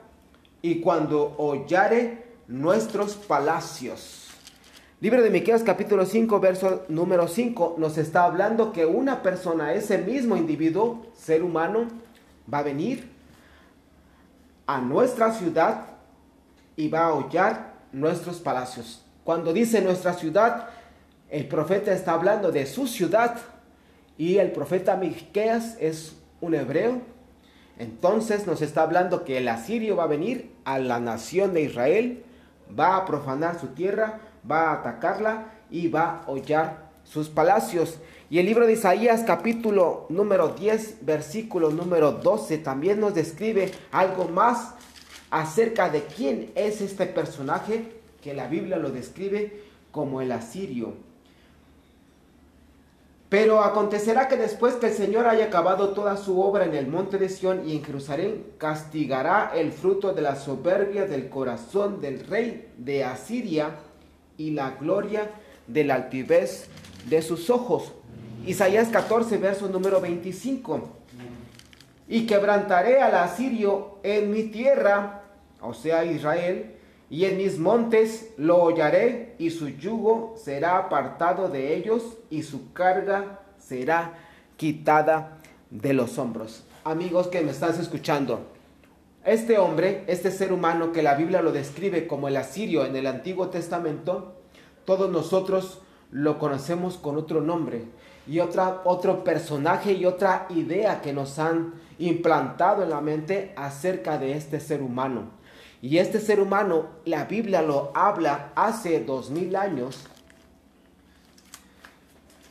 y 0.64 0.80
cuando 0.80 1.34
hollare 1.36 2.24
nuestros 2.48 3.16
palacios." 3.16 4.30
Libro 4.98 5.22
de 5.22 5.28
Miqueas 5.28 5.62
capítulo 5.62 6.06
5, 6.06 6.40
verso 6.40 6.84
número 6.88 7.28
5 7.28 7.74
nos 7.76 7.98
está 7.98 8.24
hablando 8.24 8.72
que 8.72 8.86
una 8.86 9.22
persona, 9.22 9.74
ese 9.74 9.98
mismo 9.98 10.38
individuo, 10.38 11.04
ser 11.14 11.42
humano, 11.42 11.88
va 12.50 12.60
a 12.60 12.62
venir 12.62 13.10
a 14.66 14.80
nuestra 14.80 15.34
ciudad 15.34 15.82
y 16.76 16.88
va 16.88 17.08
a 17.08 17.12
hollar 17.12 17.74
nuestros 17.92 18.38
palacios. 18.38 19.04
Cuando 19.22 19.52
dice 19.52 19.82
nuestra 19.82 20.14
ciudad, 20.14 20.70
el 21.28 21.46
profeta 21.46 21.92
está 21.92 22.12
hablando 22.12 22.50
de 22.50 22.64
su 22.64 22.86
ciudad 22.86 23.36
y 24.16 24.38
el 24.38 24.52
profeta 24.52 24.96
Miqueas 24.96 25.76
es 25.78 26.16
un 26.40 26.54
hebreo. 26.54 27.02
Entonces 27.78 28.46
nos 28.46 28.62
está 28.62 28.82
hablando 28.82 29.24
que 29.24 29.38
el 29.38 29.48
asirio 29.48 29.96
va 29.96 30.04
a 30.04 30.08
venir 30.08 30.52
a 30.64 30.78
la 30.78 31.00
nación 31.00 31.54
de 31.54 31.62
Israel, 31.62 32.24
va 32.78 32.96
a 32.96 33.04
profanar 33.04 33.60
su 33.60 33.68
tierra, 33.68 34.20
va 34.48 34.70
a 34.70 34.74
atacarla 34.74 35.52
y 35.70 35.88
va 35.88 36.22
a 36.24 36.30
hollar 36.30 36.84
sus 37.04 37.28
palacios. 37.28 37.98
Y 38.30 38.38
el 38.38 38.46
libro 38.46 38.66
de 38.66 38.74
Isaías 38.74 39.24
capítulo 39.26 40.06
número 40.08 40.48
10, 40.48 40.98
versículo 41.04 41.70
número 41.70 42.12
12 42.12 42.58
también 42.58 43.00
nos 43.00 43.14
describe 43.14 43.70
algo 43.90 44.28
más 44.28 44.74
acerca 45.30 45.90
de 45.90 46.02
quién 46.02 46.52
es 46.54 46.80
este 46.80 47.06
personaje 47.06 47.92
que 48.22 48.34
la 48.34 48.46
Biblia 48.46 48.76
lo 48.76 48.90
describe 48.90 49.62
como 49.90 50.20
el 50.20 50.32
asirio. 50.32 50.94
Pero 53.34 53.64
acontecerá 53.64 54.28
que 54.28 54.36
después 54.36 54.76
que 54.76 54.86
el 54.86 54.92
Señor 54.92 55.26
haya 55.26 55.46
acabado 55.46 55.88
toda 55.88 56.16
su 56.16 56.40
obra 56.40 56.66
en 56.66 56.74
el 56.76 56.86
monte 56.86 57.18
de 57.18 57.28
Sión 57.28 57.68
y 57.68 57.74
en 57.74 57.82
Jerusalén, 57.82 58.44
castigará 58.58 59.50
el 59.56 59.72
fruto 59.72 60.12
de 60.12 60.22
la 60.22 60.36
soberbia 60.36 61.06
del 61.06 61.28
corazón 61.28 62.00
del 62.00 62.28
rey 62.28 62.70
de 62.78 63.02
Asiria 63.02 63.70
y 64.38 64.52
la 64.52 64.76
gloria 64.80 65.32
de 65.66 65.82
la 65.82 65.96
altivez 65.96 66.68
de 67.08 67.22
sus 67.22 67.50
ojos. 67.50 67.92
Isaías 68.46 68.90
14, 68.90 69.36
verso 69.38 69.68
número 69.68 70.00
25. 70.00 70.90
Y 72.06 72.26
quebrantaré 72.26 73.02
al 73.02 73.16
asirio 73.16 73.98
en 74.04 74.30
mi 74.30 74.44
tierra, 74.44 75.22
o 75.60 75.74
sea 75.74 76.04
Israel, 76.04 76.73
y 77.14 77.26
en 77.26 77.36
mis 77.36 77.60
montes 77.60 78.32
lo 78.36 78.60
hollaré, 78.60 79.36
y 79.38 79.50
su 79.50 79.68
yugo 79.68 80.34
será 80.36 80.78
apartado 80.78 81.48
de 81.48 81.76
ellos, 81.76 82.02
y 82.28 82.42
su 82.42 82.72
carga 82.72 83.38
será 83.56 84.14
quitada 84.56 85.38
de 85.70 85.92
los 85.92 86.18
hombros. 86.18 86.64
Amigos 86.82 87.28
que 87.28 87.40
me 87.40 87.52
estás 87.52 87.78
escuchando, 87.78 88.48
este 89.24 89.58
hombre, 89.58 90.02
este 90.08 90.32
ser 90.32 90.52
humano 90.52 90.90
que 90.90 91.04
la 91.04 91.14
Biblia 91.14 91.40
lo 91.40 91.52
describe 91.52 92.08
como 92.08 92.26
el 92.26 92.36
asirio 92.36 92.84
en 92.84 92.96
el 92.96 93.06
Antiguo 93.06 93.48
Testamento, 93.48 94.34
todos 94.84 95.08
nosotros 95.08 95.82
lo 96.10 96.40
conocemos 96.40 96.96
con 96.96 97.16
otro 97.16 97.40
nombre 97.40 97.84
y 98.26 98.40
otra, 98.40 98.82
otro 98.84 99.22
personaje 99.22 99.92
y 99.92 100.04
otra 100.04 100.48
idea 100.50 101.00
que 101.00 101.12
nos 101.12 101.38
han 101.38 101.74
implantado 102.00 102.82
en 102.82 102.90
la 102.90 103.00
mente 103.00 103.52
acerca 103.54 104.18
de 104.18 104.36
este 104.36 104.58
ser 104.58 104.82
humano. 104.82 105.43
Y 105.84 105.98
este 105.98 106.18
ser 106.18 106.40
humano, 106.40 106.86
la 107.04 107.26
Biblia 107.26 107.60
lo 107.60 107.92
habla 107.94 108.52
hace 108.54 109.00
dos 109.00 109.28
mil 109.28 109.54
años. 109.54 110.06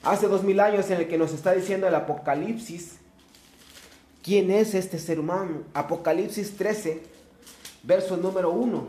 Hace 0.04 0.28
dos 0.28 0.44
mil 0.44 0.60
años 0.60 0.92
en 0.92 1.00
el 1.00 1.08
que 1.08 1.18
nos 1.18 1.34
está 1.34 1.52
diciendo 1.54 1.88
el 1.88 1.96
Apocalipsis. 1.96 3.00
¿Quién 4.22 4.52
es 4.52 4.76
este 4.76 5.00
ser 5.00 5.20
humano? 5.20 5.64
Apocalipsis 5.74 6.56
13, 6.58 7.02
verso 7.82 8.18
número 8.18 8.52
1. 8.52 8.88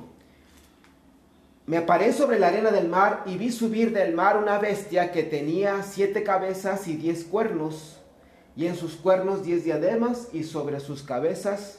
Me 1.65 1.79
aparé 1.79 2.13
sobre 2.13 2.39
la 2.39 2.49
arena 2.49 2.71
del 2.71 2.91
mar 2.91 3.23
y 3.25 3.39
vi 3.39 3.51
subir 3.51 3.95
del 3.95 4.13
mar 4.13 4.37
una 4.37 4.59
bestia 4.59 5.11
que 5.11 5.23
tenía 5.23 5.83
siete 5.83 6.23
cabezas 6.23 6.87
y 6.87 6.97
diez 6.97 7.25
cuernos, 7.25 7.99
y 8.57 8.67
en 8.67 8.77
sus 8.77 8.97
cuernos 8.97 9.43
diez 9.43 9.65
diademas, 9.65 10.29
y 10.35 10.45
sobre 10.45 10.81
sus 10.81 11.03
cabezas 11.03 11.79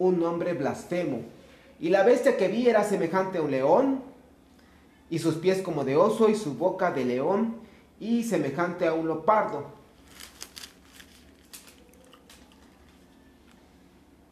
un 0.00 0.18
nombre 0.18 0.52
blasfemo. 0.54 1.38
Y 1.80 1.88
la 1.88 2.02
bestia 2.02 2.36
que 2.36 2.48
vi 2.48 2.68
era 2.68 2.84
semejante 2.84 3.38
a 3.38 3.42
un 3.42 3.50
león, 3.50 4.02
y 5.08 5.18
sus 5.18 5.36
pies 5.36 5.62
como 5.62 5.82
de 5.84 5.96
oso, 5.96 6.28
y 6.28 6.36
su 6.36 6.54
boca 6.54 6.92
de 6.92 7.06
león, 7.06 7.56
y 7.98 8.22
semejante 8.22 8.86
a 8.86 8.92
un 8.92 9.06
leopardo. 9.06 9.64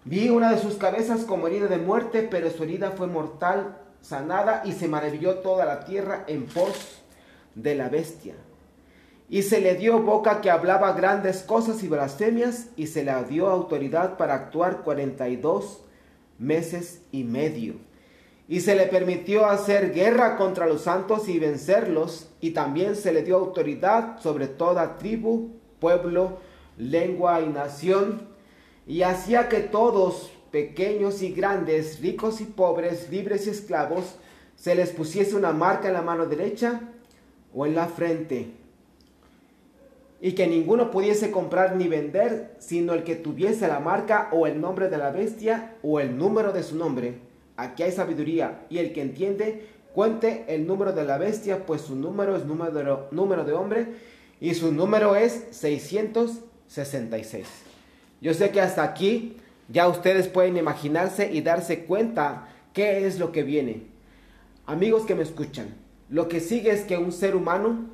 Vi 0.05 0.28
una 0.28 0.52
de 0.52 0.59
sus 0.59 0.75
cabezas 0.76 1.25
como 1.25 1.47
herida 1.47 1.67
de 1.67 1.78
muerte, 1.78 2.26
pero 2.31 2.50
su 2.50 2.62
herida 2.62 2.93
fue 2.93 3.07
mortal 3.07 3.78
sanada 4.00 4.62
y 4.64 4.73
se 4.73 4.88
maravilló 4.88 5.37
toda 5.38 5.64
la 5.64 5.85
tierra 5.85 6.25
en 6.28 6.47
pos 6.47 7.02
de 7.55 7.75
la 7.75 7.88
bestia. 7.88 8.35
Y 9.28 9.43
se 9.43 9.61
le 9.61 9.75
dio 9.75 10.00
boca 10.00 10.40
que 10.40 10.50
hablaba 10.50 10.93
grandes 10.93 11.43
cosas 11.43 11.83
y 11.83 11.88
blasfemias 11.88 12.69
y 12.76 12.87
se 12.87 13.05
le 13.05 13.12
dio 13.25 13.49
autoridad 13.49 14.17
para 14.17 14.35
actuar 14.35 14.78
cuarenta 14.83 15.28
y 15.28 15.37
dos 15.37 15.83
meses 16.38 17.02
y 17.12 17.25
medio. 17.25 17.75
Y 18.49 18.61
se 18.61 18.75
le 18.75 18.87
permitió 18.87 19.47
hacer 19.47 19.92
guerra 19.92 20.37
contra 20.37 20.66
los 20.66 20.83
santos 20.83 21.28
y 21.28 21.38
vencerlos 21.38 22.28
y 22.40 22.50
también 22.50 22.97
se 22.97 23.12
le 23.12 23.23
dio 23.23 23.37
autoridad 23.37 24.18
sobre 24.21 24.47
toda 24.47 24.97
tribu, 24.97 25.50
pueblo, 25.80 26.38
lengua 26.78 27.40
y 27.42 27.49
nación 27.49 28.28
y 28.87 29.02
hacía 29.02 29.50
que 29.50 29.61
todos 29.61 30.33
pequeños 30.50 31.23
y 31.23 31.33
grandes, 31.33 32.00
ricos 32.00 32.40
y 32.40 32.45
pobres, 32.45 33.11
libres 33.11 33.47
y 33.47 33.50
esclavos, 33.50 34.16
se 34.57 34.75
les 34.75 34.90
pusiese 34.90 35.37
una 35.37 35.52
marca 35.52 35.88
en 35.88 35.95
la 35.95 36.02
mano 36.02 36.26
derecha 36.26 36.80
o 37.54 37.66
en 37.66 37.75
la 37.75 37.87
frente, 37.87 38.54
y 40.20 40.32
que 40.32 40.46
ninguno 40.46 40.90
pudiese 40.90 41.30
comprar 41.30 41.76
ni 41.76 41.87
vender, 41.88 42.56
sino 42.58 42.92
el 42.92 43.04
que 43.04 43.14
tuviese 43.14 43.68
la 43.68 43.80
marca 43.80 44.28
o 44.32 44.46
el 44.46 44.60
nombre 44.60 44.88
de 44.88 44.98
la 44.98 45.10
bestia 45.10 45.76
o 45.82 46.00
el 46.00 46.18
número 46.18 46.52
de 46.52 46.62
su 46.62 46.76
nombre. 46.76 47.18
Aquí 47.56 47.82
hay 47.82 47.92
sabiduría, 47.92 48.66
y 48.68 48.78
el 48.78 48.92
que 48.92 49.02
entiende, 49.02 49.66
cuente 49.92 50.44
el 50.48 50.66
número 50.66 50.92
de 50.92 51.04
la 51.04 51.18
bestia, 51.18 51.66
pues 51.66 51.82
su 51.82 51.96
número 51.96 52.37
es 52.37 52.44
número, 52.44 53.08
número 53.10 53.44
de 53.44 53.52
hombre, 53.52 53.87
y 54.40 54.54
su 54.54 54.72
número 54.72 55.16
es 55.16 55.46
666. 55.50 57.46
Yo 58.20 58.34
sé 58.34 58.50
que 58.50 58.60
hasta 58.60 58.82
aquí 58.82 59.37
ya 59.68 59.88
ustedes 59.88 60.28
pueden 60.28 60.56
imaginarse 60.56 61.30
y 61.32 61.40
darse 61.40 61.84
cuenta 61.84 62.48
qué 62.72 63.06
es 63.06 63.18
lo 63.18 63.32
que 63.32 63.42
viene. 63.42 63.82
Amigos 64.66 65.04
que 65.04 65.14
me 65.14 65.22
escuchan, 65.22 65.75
lo 66.08 66.28
que 66.28 66.40
sigue 66.40 66.70
es 66.70 66.82
que 66.82 66.96
un 66.96 67.12
ser 67.12 67.37
humano, 67.37 67.87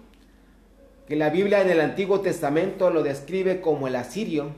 que 1.06 1.16
la 1.16 1.30
Biblia 1.30 1.60
en 1.60 1.70
el 1.70 1.80
Antiguo 1.80 2.20
Testamento 2.20 2.90
lo 2.90 3.02
describe 3.02 3.60
como 3.60 3.88
el 3.88 3.96
asirio 3.96 4.50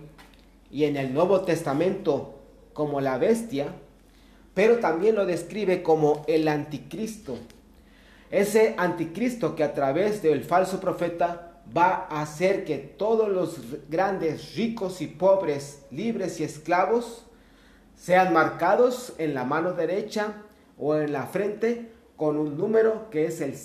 y 0.70 0.84
en 0.84 0.96
el 0.96 1.12
Nuevo 1.12 1.40
Testamento 1.40 2.40
como 2.72 3.00
la 3.00 3.18
bestia, 3.18 3.68
pero 4.54 4.78
también 4.78 5.16
lo 5.16 5.26
describe 5.26 5.82
como 5.82 6.24
el 6.28 6.46
anticristo. 6.46 7.36
Ese 8.30 8.74
anticristo 8.78 9.56
que 9.56 9.64
a 9.64 9.74
través 9.74 10.22
del 10.22 10.44
falso 10.44 10.80
profeta 10.80 11.62
va 11.76 12.06
a 12.08 12.22
hacer 12.22 12.64
que 12.64 12.76
todos 12.76 13.28
los 13.28 13.58
grandes, 13.88 14.54
ricos 14.54 15.00
y 15.00 15.08
pobres, 15.08 15.82
libres 15.90 16.38
y 16.40 16.44
esclavos, 16.44 17.24
sean 17.96 18.32
marcados 18.32 19.14
en 19.18 19.34
la 19.34 19.44
mano 19.44 19.72
derecha 19.72 20.42
o 20.78 20.94
en 20.96 21.12
la 21.12 21.26
frente 21.26 21.90
con 22.16 22.36
un 22.36 22.56
número 22.56 23.10
que 23.10 23.26
es 23.26 23.40
el 23.40 23.56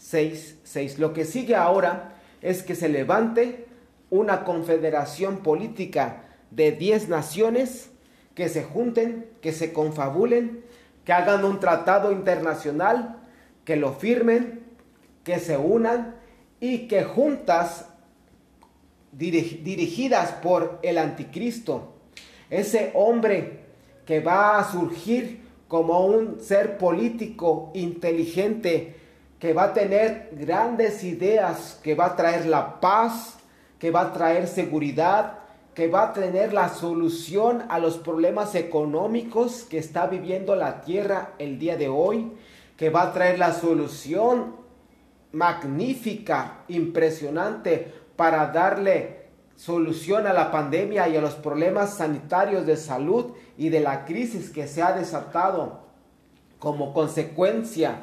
666. 0.00 0.98
Lo 0.98 1.12
que 1.12 1.24
sigue 1.24 1.54
ahora 1.54 2.14
es 2.40 2.62
que 2.62 2.74
se 2.74 2.88
levante 2.88 3.66
una 4.08 4.44
confederación 4.44 5.38
política 5.38 6.24
de 6.50 6.72
10 6.72 7.08
naciones 7.08 7.90
que 8.34 8.48
se 8.48 8.64
junten, 8.64 9.26
que 9.40 9.52
se 9.52 9.72
confabulen, 9.72 10.64
que 11.04 11.12
hagan 11.12 11.44
un 11.44 11.60
tratado 11.60 12.12
internacional, 12.12 13.18
que 13.64 13.76
lo 13.76 13.92
firmen, 13.92 14.64
que 15.22 15.38
se 15.38 15.56
unan 15.56 16.16
y 16.60 16.88
que 16.88 17.04
juntas, 17.04 17.86
dirigidas 19.12 20.32
por 20.32 20.78
el 20.82 20.96
anticristo, 20.96 21.94
ese 22.48 22.90
hombre 22.94 23.60
que 24.06 24.20
va 24.20 24.58
a 24.58 24.70
surgir 24.70 25.42
como 25.68 26.06
un 26.06 26.40
ser 26.40 26.78
político 26.78 27.70
inteligente, 27.74 28.96
que 29.40 29.54
va 29.54 29.64
a 29.64 29.72
tener 29.72 30.28
grandes 30.32 31.02
ideas, 31.02 31.80
que 31.82 31.94
va 31.94 32.06
a 32.06 32.16
traer 32.16 32.44
la 32.44 32.78
paz, 32.78 33.38
que 33.78 33.90
va 33.90 34.02
a 34.02 34.12
traer 34.12 34.46
seguridad, 34.46 35.38
que 35.74 35.88
va 35.88 36.02
a 36.02 36.12
tener 36.12 36.52
la 36.52 36.68
solución 36.68 37.64
a 37.70 37.78
los 37.78 37.96
problemas 37.96 38.54
económicos 38.54 39.62
que 39.62 39.78
está 39.78 40.06
viviendo 40.06 40.54
la 40.56 40.82
tierra 40.82 41.32
el 41.38 41.58
día 41.58 41.78
de 41.78 41.88
hoy, 41.88 42.32
que 42.76 42.90
va 42.90 43.02
a 43.02 43.12
traer 43.14 43.38
la 43.38 43.54
solución 43.54 44.56
magnífica, 45.32 46.64
impresionante 46.68 47.94
para 48.16 48.48
darle 48.48 49.20
solución 49.56 50.26
a 50.26 50.34
la 50.34 50.50
pandemia 50.50 51.08
y 51.08 51.16
a 51.16 51.20
los 51.22 51.34
problemas 51.34 51.94
sanitarios 51.94 52.66
de 52.66 52.76
salud 52.76 53.32
y 53.56 53.70
de 53.70 53.80
la 53.80 54.04
crisis 54.04 54.50
que 54.50 54.66
se 54.66 54.82
ha 54.82 54.92
desatado 54.92 55.80
como 56.58 56.92
consecuencia 56.92 58.00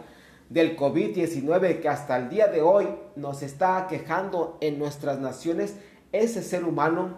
del 0.49 0.77
COVID-19 0.77 1.81
que 1.81 1.89
hasta 1.89 2.17
el 2.17 2.29
día 2.29 2.47
de 2.47 2.61
hoy 2.61 2.87
nos 3.15 3.41
está 3.41 3.87
quejando 3.89 4.57
en 4.61 4.79
nuestras 4.79 5.19
naciones, 5.19 5.75
ese 6.11 6.41
ser 6.41 6.63
humano, 6.63 7.17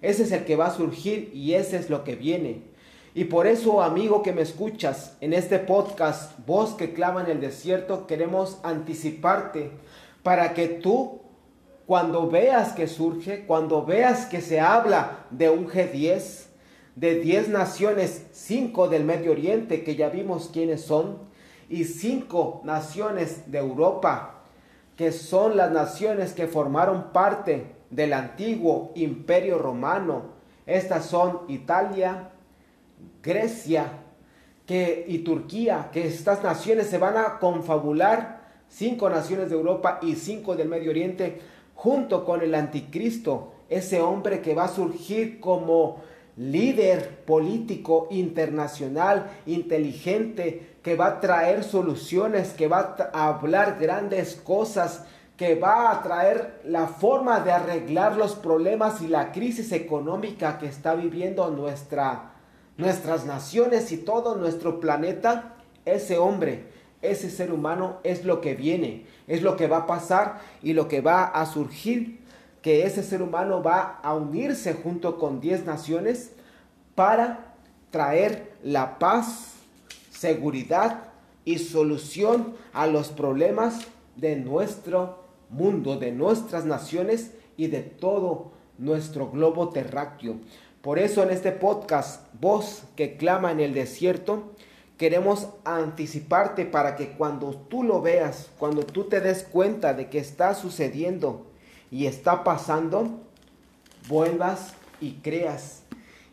ese 0.00 0.24
es 0.24 0.32
el 0.32 0.44
que 0.44 0.56
va 0.56 0.66
a 0.66 0.74
surgir 0.74 1.30
y 1.34 1.54
ese 1.54 1.76
es 1.76 1.90
lo 1.90 2.04
que 2.04 2.14
viene. 2.14 2.62
Y 3.14 3.24
por 3.24 3.46
eso, 3.46 3.82
amigo 3.82 4.22
que 4.22 4.32
me 4.32 4.42
escuchas 4.42 5.16
en 5.20 5.34
este 5.34 5.58
podcast, 5.58 6.32
voz 6.46 6.74
que 6.74 6.94
clama 6.94 7.22
en 7.22 7.30
el 7.30 7.40
desierto, 7.40 8.06
queremos 8.06 8.58
anticiparte 8.62 9.70
para 10.22 10.54
que 10.54 10.68
tú, 10.68 11.20
cuando 11.86 12.30
veas 12.30 12.72
que 12.72 12.86
surge, 12.86 13.44
cuando 13.44 13.84
veas 13.84 14.26
que 14.26 14.40
se 14.40 14.60
habla 14.60 15.26
de 15.30 15.50
un 15.50 15.68
G10, 15.68 16.46
de 16.96 17.20
10 17.20 17.48
naciones, 17.48 18.26
5 18.32 18.88
del 18.88 19.04
Medio 19.04 19.32
Oriente, 19.32 19.82
que 19.82 19.96
ya 19.96 20.08
vimos 20.08 20.50
quiénes 20.52 20.82
son, 20.82 21.18
y 21.72 21.84
5 21.84 22.60
naciones 22.64 23.50
de 23.50 23.58
Europa, 23.58 24.42
que 24.94 25.10
son 25.10 25.56
las 25.56 25.72
naciones 25.72 26.34
que 26.34 26.46
formaron 26.46 27.14
parte 27.14 27.64
del 27.88 28.12
antiguo 28.12 28.92
imperio 28.94 29.56
romano. 29.58 30.24
Estas 30.66 31.06
son 31.06 31.40
Italia, 31.48 32.28
Grecia 33.22 33.86
que, 34.66 35.06
y 35.08 35.20
Turquía, 35.20 35.88
que 35.90 36.06
estas 36.06 36.42
naciones 36.42 36.88
se 36.88 36.98
van 36.98 37.16
a 37.16 37.38
confabular, 37.38 38.42
cinco 38.68 39.08
naciones 39.08 39.48
de 39.48 39.56
Europa 39.56 39.98
y 40.02 40.16
cinco 40.16 40.54
del 40.54 40.68
Medio 40.68 40.90
Oriente, 40.90 41.40
junto 41.74 42.26
con 42.26 42.42
el 42.42 42.54
anticristo, 42.54 43.54
ese 43.70 44.02
hombre 44.02 44.42
que 44.42 44.54
va 44.54 44.64
a 44.64 44.68
surgir 44.68 45.40
como 45.40 46.02
líder 46.36 47.24
político 47.24 48.08
internacional, 48.10 49.30
inteligente, 49.46 50.71
que 50.82 50.96
va 50.96 51.06
a 51.06 51.20
traer 51.20 51.64
soluciones, 51.64 52.52
que 52.52 52.68
va 52.68 52.96
a 53.12 53.28
hablar 53.28 53.78
grandes 53.80 54.34
cosas, 54.34 55.04
que 55.36 55.54
va 55.54 55.90
a 55.90 56.02
traer 56.02 56.60
la 56.64 56.86
forma 56.86 57.40
de 57.40 57.52
arreglar 57.52 58.16
los 58.16 58.34
problemas 58.34 59.00
y 59.00 59.08
la 59.08 59.32
crisis 59.32 59.72
económica 59.72 60.58
que 60.58 60.66
está 60.66 60.94
viviendo 60.94 61.50
nuestra 61.50 62.32
nuestras 62.76 63.26
naciones 63.26 63.92
y 63.92 63.98
todo 63.98 64.36
nuestro 64.36 64.80
planeta, 64.80 65.54
ese 65.84 66.18
hombre, 66.18 66.66
ese 67.00 67.30
ser 67.30 67.52
humano 67.52 67.98
es 68.04 68.24
lo 68.24 68.40
que 68.40 68.54
viene, 68.54 69.06
es 69.26 69.42
lo 69.42 69.56
que 69.56 69.66
va 69.66 69.78
a 69.78 69.86
pasar 69.86 70.40
y 70.62 70.72
lo 70.72 70.88
que 70.88 71.00
va 71.00 71.24
a 71.24 71.46
surgir, 71.46 72.20
que 72.60 72.86
ese 72.86 73.02
ser 73.02 73.22
humano 73.22 73.62
va 73.62 73.98
a 74.02 74.14
unirse 74.14 74.74
junto 74.74 75.18
con 75.18 75.40
10 75.40 75.64
naciones 75.66 76.32
para 76.94 77.54
traer 77.90 78.52
la 78.62 78.98
paz, 78.98 79.51
seguridad, 80.22 81.12
y 81.44 81.58
solución 81.58 82.54
a 82.72 82.86
los 82.86 83.08
problemas 83.08 83.88
de 84.14 84.36
nuestro 84.36 85.18
mundo, 85.50 85.96
de 85.96 86.12
nuestras 86.12 86.64
naciones 86.64 87.32
y 87.56 87.66
de 87.66 87.80
todo 87.82 88.52
nuestro 88.78 89.30
globo 89.30 89.70
terráqueo. 89.70 90.36
Por 90.80 91.00
eso 91.00 91.24
en 91.24 91.30
este 91.30 91.50
podcast, 91.50 92.24
voz 92.40 92.84
que 92.94 93.16
clama 93.16 93.50
en 93.50 93.58
el 93.58 93.74
desierto, 93.74 94.52
queremos 94.96 95.48
anticiparte 95.64 96.66
para 96.66 96.94
que 96.94 97.10
cuando 97.10 97.50
tú 97.68 97.82
lo 97.82 98.00
veas, 98.00 98.48
cuando 98.60 98.84
tú 98.84 99.04
te 99.04 99.20
des 99.20 99.42
cuenta 99.42 99.92
de 99.92 100.08
que 100.08 100.18
está 100.18 100.54
sucediendo 100.54 101.46
y 101.90 102.06
está 102.06 102.44
pasando, 102.44 103.20
vuelvas 104.08 104.74
y 105.00 105.14
creas 105.14 105.82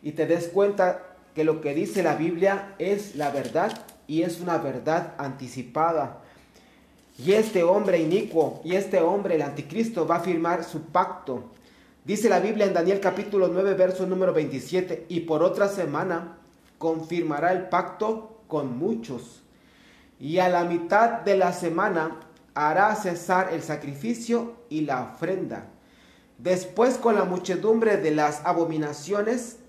y 0.02 0.12
te 0.12 0.26
des 0.26 0.48
cuenta 0.48 1.09
que 1.40 1.44
lo 1.44 1.62
que 1.62 1.72
dice 1.72 2.02
la 2.02 2.16
Biblia 2.16 2.74
es 2.78 3.16
la 3.16 3.30
verdad 3.30 3.72
y 4.06 4.24
es 4.24 4.40
una 4.40 4.58
verdad 4.58 5.14
anticipada. 5.16 6.18
Y 7.16 7.32
este 7.32 7.62
hombre 7.62 7.96
inicuo 7.98 8.60
y 8.62 8.74
este 8.74 9.00
hombre, 9.00 9.36
el 9.36 9.40
anticristo, 9.40 10.06
va 10.06 10.16
a 10.16 10.20
firmar 10.20 10.64
su 10.64 10.82
pacto. 10.82 11.44
Dice 12.04 12.28
la 12.28 12.40
Biblia 12.40 12.66
en 12.66 12.74
Daniel 12.74 13.00
capítulo 13.00 13.48
9, 13.48 13.72
verso 13.72 14.06
número 14.06 14.34
27, 14.34 15.06
y 15.08 15.20
por 15.20 15.42
otra 15.42 15.68
semana 15.68 16.36
confirmará 16.76 17.52
el 17.52 17.70
pacto 17.70 18.42
con 18.46 18.76
muchos. 18.76 19.40
Y 20.18 20.40
a 20.40 20.50
la 20.50 20.64
mitad 20.64 21.20
de 21.22 21.38
la 21.38 21.54
semana 21.54 22.20
hará 22.52 22.94
cesar 22.96 23.48
el 23.54 23.62
sacrificio 23.62 24.56
y 24.68 24.82
la 24.82 25.04
ofrenda. 25.14 25.68
Después 26.36 26.98
con 26.98 27.14
la 27.14 27.24
muchedumbre 27.24 27.96
de 27.96 28.10
las 28.10 28.44
abominaciones 28.44 29.59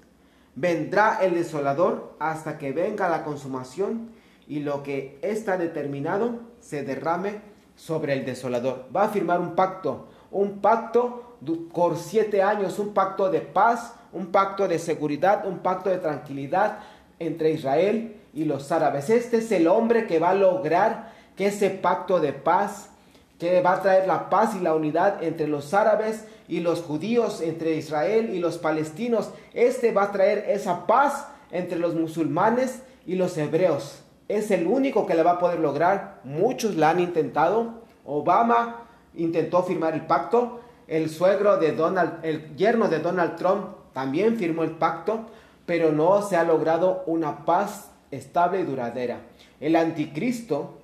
vendrá 0.62 1.17
el 1.24 1.34
desolador 1.34 2.13
hasta 2.19 2.60
que 2.60 2.71
venga 2.71 3.10
la 3.10 3.24
consumación 3.24 4.12
y 4.47 4.60
lo 4.60 4.84
que 4.84 5.17
está 5.24 5.58
determinado 5.58 6.39
se 6.60 6.84
derrame 6.84 7.41
sobre 7.76 8.13
el 8.13 8.26
desolador. 8.26 8.86
Va 8.95 9.06
a 9.06 9.10
firmar 9.10 9.39
un 9.39 9.56
pacto, 9.56 10.08
un 10.30 10.60
pacto 10.60 11.38
por 11.74 11.97
siete 11.97 12.43
años, 12.43 12.78
un 12.78 12.93
pacto 12.93 13.32
de 13.32 13.41
paz, 13.41 13.95
un 14.13 14.28
pacto 14.28 14.67
de 14.67 14.78
seguridad, 14.78 15.47
un 15.47 15.60
pacto 15.60 15.89
de 15.89 15.97
tranquilidad 15.97 16.78
entre 17.17 17.54
Israel 17.54 18.17
y 18.32 18.45
los 18.45 18.71
árabes. 18.71 19.10
Este 19.10 19.38
es 19.38 19.52
el 19.52 19.67
hombre 19.67 20.06
que 20.06 20.19
va 20.19 20.30
a 20.30 20.36
lograr 20.36 21.12
que 21.36 21.47
ese 21.47 21.71
pacto 21.71 22.19
de 22.19 22.34
paz, 22.34 22.91
que 23.39 23.62
va 23.62 23.74
a 23.74 23.82
traer 23.82 24.06
la 24.06 24.30
paz 24.30 24.56
y 24.56 24.60
la 24.60 24.76
unidad 24.76 25.24
entre 25.24 25.47
los 25.47 25.74
árabes 25.74 26.26
y 26.52 26.60
los 26.60 26.82
judíos, 26.82 27.40
entre 27.40 27.78
Israel 27.78 28.36
y 28.36 28.40
los 28.40 28.58
palestinos, 28.58 29.30
este 29.54 29.94
va 29.94 30.04
a 30.04 30.12
traer 30.12 30.50
esa 30.50 30.86
paz 30.86 31.28
entre 31.50 31.80
los 31.80 31.96
musulmanes 31.96 32.82
y 33.08 33.16
los 33.16 33.38
hebreos. 33.38 34.04
Es 34.28 34.52
el 34.52 34.68
único 34.68 35.06
que 35.06 35.16
le 35.16 35.24
va 35.24 35.32
a 35.32 35.40
poder 35.40 35.60
lograr. 35.60 36.20
Muchos 36.26 36.76
la 36.76 36.90
han 36.90 37.00
intentado. 37.00 37.84
Obama 38.04 38.84
intentó 39.16 39.64
firmar 39.64 39.94
el 39.94 40.06
pacto. 40.08 40.60
El 40.90 41.10
suegro 41.10 41.56
de 41.56 41.72
Donald, 41.72 42.20
el 42.24 42.54
yerno 42.58 42.90
de 42.90 43.00
Donald 43.00 43.38
Trump 43.38 43.68
también 43.94 44.36
firmó 44.36 44.64
el 44.64 44.72
pacto, 44.72 45.28
pero 45.66 45.94
no 45.94 46.22
se 46.22 46.36
ha 46.36 46.44
logrado 46.44 47.04
una 47.06 47.46
paz 47.46 47.92
estable 48.12 48.60
y 48.60 48.64
duradera. 48.64 49.22
El 49.62 49.78
anticristo, 49.78 50.80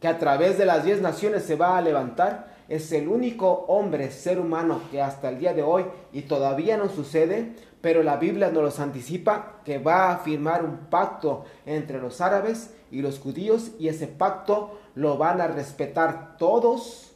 que 0.00 0.08
a 0.08 0.18
través 0.18 0.58
de 0.58 0.66
las 0.66 0.84
diez 0.84 1.00
naciones 1.00 1.44
se 1.44 1.54
va 1.54 1.78
a 1.78 1.80
levantar, 1.80 2.53
es 2.68 2.90
el 2.92 3.08
único 3.08 3.66
hombre, 3.68 4.10
ser 4.10 4.38
humano, 4.38 4.80
que 4.90 5.02
hasta 5.02 5.28
el 5.28 5.38
día 5.38 5.52
de 5.54 5.62
hoy, 5.62 5.84
y 6.12 6.22
todavía 6.22 6.76
no 6.76 6.88
sucede, 6.88 7.52
pero 7.80 8.02
la 8.02 8.16
Biblia 8.16 8.50
nos 8.50 8.62
los 8.62 8.80
anticipa, 8.80 9.60
que 9.64 9.78
va 9.78 10.10
a 10.10 10.18
firmar 10.18 10.64
un 10.64 10.78
pacto 10.88 11.44
entre 11.66 12.00
los 12.00 12.20
árabes 12.20 12.74
y 12.90 13.02
los 13.02 13.18
judíos, 13.18 13.72
y 13.78 13.88
ese 13.88 14.06
pacto 14.06 14.78
lo 14.94 15.18
van 15.18 15.40
a 15.40 15.48
respetar 15.48 16.36
todos. 16.38 17.12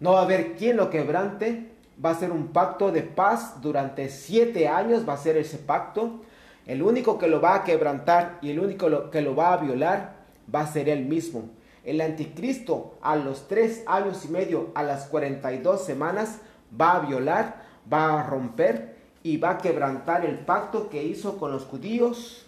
No 0.00 0.12
va 0.12 0.20
a 0.20 0.24
haber 0.24 0.56
quien 0.56 0.76
lo 0.76 0.90
quebrante, 0.90 1.70
va 2.04 2.10
a 2.10 2.14
ser 2.14 2.30
un 2.30 2.48
pacto 2.48 2.90
de 2.92 3.02
paz 3.02 3.62
durante 3.62 4.08
siete 4.08 4.68
años, 4.68 5.08
va 5.08 5.14
a 5.14 5.18
ser 5.18 5.36
ese 5.36 5.58
pacto. 5.58 6.20
El 6.66 6.82
único 6.82 7.18
que 7.18 7.28
lo 7.28 7.40
va 7.40 7.54
a 7.54 7.64
quebrantar 7.64 8.38
y 8.42 8.50
el 8.50 8.58
único 8.58 9.10
que 9.10 9.22
lo 9.22 9.36
va 9.36 9.52
a 9.52 9.58
violar 9.58 10.16
va 10.52 10.60
a 10.60 10.66
ser 10.66 10.88
él 10.88 11.04
mismo. 11.06 11.50
El 11.84 12.00
anticristo 12.00 12.94
a 13.02 13.16
los 13.16 13.46
tres 13.46 13.82
años 13.86 14.24
y 14.24 14.28
medio, 14.28 14.70
a 14.74 14.82
las 14.82 15.06
42 15.06 15.84
semanas, 15.84 16.38
va 16.80 16.96
a 16.96 17.00
violar, 17.00 17.62
va 17.92 18.20
a 18.20 18.26
romper 18.26 18.96
y 19.22 19.36
va 19.36 19.50
a 19.50 19.58
quebrantar 19.58 20.24
el 20.24 20.38
pacto 20.38 20.88
que 20.88 21.04
hizo 21.04 21.38
con 21.38 21.52
los 21.52 21.64
judíos 21.64 22.46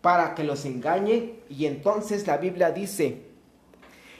para 0.00 0.34
que 0.34 0.44
los 0.44 0.64
engañe. 0.64 1.40
Y 1.48 1.66
entonces 1.66 2.26
la 2.26 2.36
Biblia 2.36 2.70
dice 2.70 3.22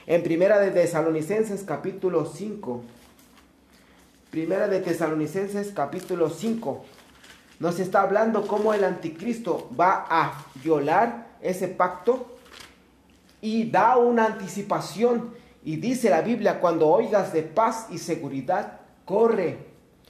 en 0.07 0.21
Primera 0.21 0.59
de 0.59 0.71
Tesalonicenses 0.71 1.63
capítulo 1.63 2.25
5, 2.25 2.83
Primera 4.29 4.67
de 4.67 4.79
Tesalonicenses 4.79 5.71
capítulo 5.73 6.29
5, 6.29 6.85
nos 7.59 7.79
está 7.79 8.01
hablando 8.01 8.45
cómo 8.47 8.73
el 8.73 8.83
anticristo 8.83 9.69
va 9.79 10.05
a 10.09 10.45
violar 10.63 11.27
ese 11.41 11.67
pacto 11.67 12.34
y 13.45 13.69
da 13.69 13.97
una 13.97 14.25
anticipación. 14.25 15.35
Y 15.63 15.75
dice 15.75 16.09
la 16.09 16.21
Biblia, 16.21 16.59
cuando 16.59 16.87
oigas 16.87 17.31
de 17.31 17.43
paz 17.43 17.85
y 17.91 17.99
seguridad, 17.99 18.79
corre, 19.05 19.59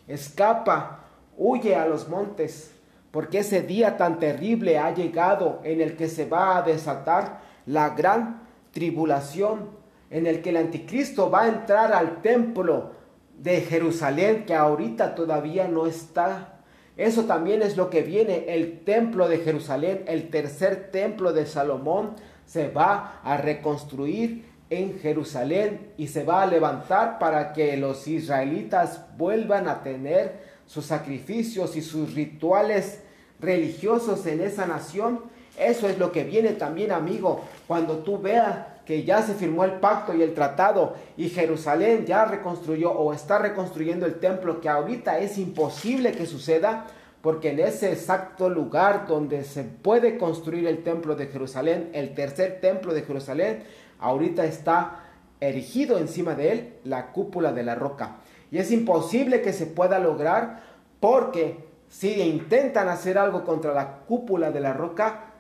escapa, 0.08 1.04
huye 1.38 1.76
a 1.76 1.86
los 1.86 2.08
montes, 2.08 2.71
porque 3.12 3.39
ese 3.39 3.62
día 3.62 3.98
tan 3.98 4.19
terrible 4.19 4.78
ha 4.78 4.93
llegado 4.93 5.60
en 5.65 5.82
el 5.82 5.98
que 5.98 6.08
se 6.08 6.26
va 6.26 6.56
a 6.56 6.62
desatar 6.62 7.41
la 7.65 7.89
gran 7.89 8.43
tribulación, 8.71 9.69
en 10.10 10.28
el 10.28 10.41
que 10.41 10.52
el 10.52 10.58
anticristo 10.58 11.30
va 11.30 11.43
a 11.43 11.48
entrar 11.50 11.91
al 11.91 12.21
templo 12.21 12.91
de 13.38 13.60
Jerusalén, 13.60 14.45
que 14.45 14.56
ahorita 14.56 15.13
todavía 15.13 15.67
no 15.67 15.88
está 15.88 16.56
eso 16.98 17.26
también 17.26 17.62
es 17.62 17.76
lo 17.76 17.89
que 17.89 18.04
viene, 18.04 18.45
el 18.48 18.86
templo 18.86 19.28
de 19.28 19.39
Jerusalén, 19.39 20.04
el 20.08 20.30
tercer 20.30 20.91
templo 20.91 21.34
de 21.34 21.45
Salomón, 21.45 22.15
se 22.46 22.70
va 22.70 23.20
a 23.24 23.38
reconstruir 23.38 24.46
en 24.70 25.00
Jerusalén 25.00 25.92
y 25.98 26.08
se 26.08 26.24
va 26.24 26.42
a 26.42 26.48
levantar 26.48 27.20
para 27.20 27.54
que 27.54 27.78
los 27.78 28.08
israelitas 28.08 29.02
vuelvan 29.18 29.68
a 29.68 29.84
tener 29.84 30.44
sus 30.66 30.86
sacrificios 30.86 31.76
y 31.76 31.82
sus 31.82 32.14
rituales 32.14 33.02
religiosos 33.40 34.26
en 34.26 34.42
esa 34.42 34.66
nación. 34.66 35.22
Eso 35.58 35.88
es 35.88 36.00
lo 36.00 36.12
que 36.12 36.24
viene 36.24 36.54
también, 36.54 36.92
amigo, 36.92 37.46
cuando 37.68 38.00
tú 38.00 38.20
veas 38.20 38.58
que 38.86 39.04
ya 39.04 39.22
se 39.22 39.34
firmó 39.34 39.64
el 39.64 39.74
pacto 39.74 40.14
y 40.14 40.22
el 40.22 40.34
tratado 40.34 40.96
y 41.18 41.30
Jerusalén 41.30 42.06
ya 42.06 42.26
reconstruyó 42.26 42.92
o 42.92 43.14
está 43.14 43.40
reconstruyendo 43.40 44.06
el 44.06 44.20
templo 44.20 44.62
que 44.62 44.70
ahorita 44.70 45.20
es 45.20 45.38
imposible 45.38 46.12
que 46.12 46.26
suceda 46.26 46.86
porque 47.26 47.50
en 47.50 47.60
ese 47.60 47.92
exacto 47.92 48.50
lugar 48.50 49.08
donde 49.08 49.44
se 49.44 49.64
puede 49.64 50.20
construir 50.20 50.68
el 50.68 50.84
templo 50.84 51.16
de 51.16 51.26
Jerusalén, 51.26 51.90
el 51.94 52.14
tercer 52.14 52.62
templo 52.62 52.94
de 52.94 53.02
Jerusalén, 53.02 53.64
ahorita 53.98 54.46
está 54.46 55.00
erigido 55.40 55.98
encima 55.98 56.36
de 56.36 56.52
él 56.52 56.74
la 56.84 57.14
cúpula 57.14 57.52
de 57.52 57.64
la 57.64 57.74
roca. 57.74 58.18
Y 58.52 58.60
es 58.60 58.72
imposible 58.72 59.42
que 59.42 59.54
se 59.54 59.66
pueda 59.66 59.98
lograr 59.98 60.62
porque 61.00 61.66
si 61.90 62.22
intentan 62.22 62.90
hacer 62.90 63.18
algo 63.18 63.44
contra 63.44 63.74
la 63.74 64.02
cúpula 64.02 64.52
de 64.52 64.60
la 64.60 64.74
roca, 64.74 65.32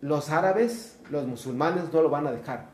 los 0.00 0.30
árabes, 0.30 0.98
los 1.10 1.26
musulmanes 1.26 1.92
no 1.92 2.00
lo 2.00 2.08
van 2.08 2.26
a 2.26 2.32
dejar. 2.32 2.68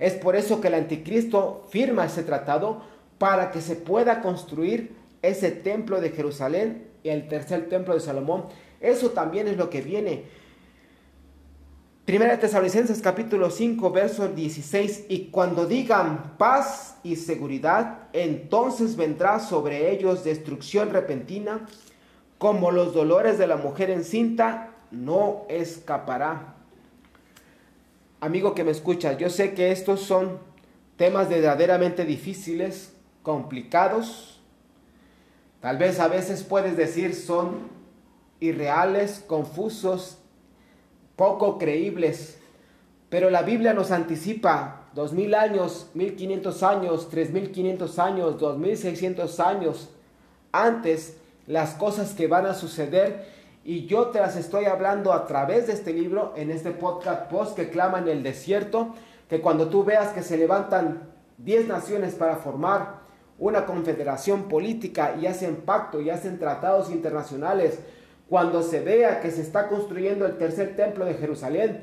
Es 0.00 0.14
por 0.14 0.34
eso 0.34 0.60
que 0.60 0.66
el 0.66 0.74
anticristo 0.74 1.68
firma 1.70 2.06
ese 2.06 2.24
tratado 2.24 2.82
para 3.18 3.52
que 3.52 3.60
se 3.60 3.76
pueda 3.76 4.22
construir 4.22 4.96
ese 5.22 5.52
templo 5.52 6.00
de 6.00 6.10
Jerusalén 6.10 6.89
el 7.04 7.28
tercer 7.28 7.68
templo 7.68 7.94
de 7.94 8.00
Salomón. 8.00 8.44
Eso 8.80 9.10
también 9.10 9.48
es 9.48 9.56
lo 9.56 9.70
que 9.70 9.80
viene. 9.80 10.24
Primera 12.04 12.40
Tesalonicenses 12.40 13.00
capítulo 13.02 13.50
5 13.50 13.90
verso 13.92 14.26
16 14.26 15.06
y 15.08 15.26
cuando 15.26 15.66
digan 15.66 16.34
paz 16.38 16.96
y 17.04 17.14
seguridad, 17.14 18.08
entonces 18.12 18.96
vendrá 18.96 19.38
sobre 19.38 19.92
ellos 19.92 20.24
destrucción 20.24 20.90
repentina, 20.90 21.68
como 22.38 22.72
los 22.72 22.94
dolores 22.94 23.38
de 23.38 23.46
la 23.46 23.56
mujer 23.56 23.90
encinta, 23.90 24.70
no 24.90 25.46
escapará. 25.48 26.56
Amigo 28.18 28.54
que 28.54 28.64
me 28.64 28.72
escuchas, 28.72 29.16
yo 29.18 29.30
sé 29.30 29.54
que 29.54 29.70
estos 29.70 30.00
son 30.00 30.38
temas 30.96 31.28
verdaderamente 31.28 32.04
difíciles, 32.04 32.92
complicados. 33.22 34.39
Tal 35.60 35.76
vez 35.76 36.00
a 36.00 36.08
veces 36.08 36.42
puedes 36.42 36.76
decir 36.76 37.14
son 37.14 37.68
irreales, 38.40 39.24
confusos, 39.26 40.18
poco 41.16 41.58
creíbles. 41.58 42.38
Pero 43.10 43.28
la 43.28 43.42
Biblia 43.42 43.74
nos 43.74 43.90
anticipa 43.90 44.88
dos 44.94 45.12
mil 45.12 45.34
años, 45.34 45.90
mil 45.94 46.16
quinientos 46.16 46.62
años, 46.62 47.08
tres 47.10 47.30
mil 47.30 47.50
quinientos 47.52 47.98
años, 47.98 48.38
dos 48.38 48.56
mil 48.56 48.76
seiscientos 48.76 49.40
años 49.40 49.90
antes 50.52 51.16
las 51.46 51.74
cosas 51.74 52.14
que 52.14 52.26
van 52.26 52.46
a 52.46 52.54
suceder 52.54 53.26
y 53.64 53.86
yo 53.86 54.06
te 54.06 54.20
las 54.20 54.36
estoy 54.36 54.64
hablando 54.64 55.12
a 55.12 55.26
través 55.26 55.66
de 55.66 55.74
este 55.74 55.92
libro, 55.92 56.32
en 56.36 56.50
este 56.50 56.70
podcast 56.70 57.30
post 57.30 57.56
que 57.56 57.68
clama 57.68 57.98
en 57.98 58.08
el 58.08 58.22
desierto, 58.22 58.94
que 59.28 59.40
cuando 59.40 59.68
tú 59.68 59.84
veas 59.84 60.12
que 60.12 60.22
se 60.22 60.36
levantan 60.36 61.02
10 61.38 61.68
naciones 61.68 62.14
para 62.14 62.36
formar 62.36 62.99
una 63.40 63.64
confederación 63.66 64.44
política 64.44 65.16
y 65.20 65.26
hacen 65.26 65.56
pacto 65.56 66.00
y 66.00 66.10
hacen 66.10 66.38
tratados 66.38 66.90
internacionales, 66.90 67.80
cuando 68.28 68.62
se 68.62 68.80
vea 68.80 69.20
que 69.20 69.32
se 69.32 69.40
está 69.40 69.66
construyendo 69.66 70.26
el 70.26 70.36
tercer 70.36 70.76
templo 70.76 71.04
de 71.04 71.14
Jerusalén, 71.14 71.80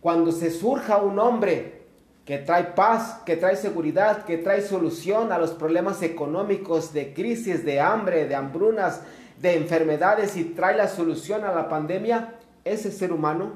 cuando 0.00 0.32
se 0.32 0.50
surja 0.50 0.98
un 0.98 1.18
hombre 1.18 1.78
que 2.26 2.36
trae 2.36 2.64
paz, 2.74 3.22
que 3.24 3.36
trae 3.36 3.56
seguridad, 3.56 4.24
que 4.24 4.36
trae 4.36 4.60
solución 4.60 5.32
a 5.32 5.38
los 5.38 5.52
problemas 5.52 6.02
económicos, 6.02 6.92
de 6.92 7.14
crisis, 7.14 7.64
de 7.64 7.80
hambre, 7.80 8.26
de 8.26 8.34
hambrunas, 8.34 9.00
de 9.40 9.56
enfermedades 9.56 10.36
y 10.36 10.44
trae 10.44 10.76
la 10.76 10.88
solución 10.88 11.44
a 11.44 11.54
la 11.54 11.68
pandemia, 11.68 12.34
ese 12.64 12.90
ser 12.90 13.12
humano, 13.12 13.54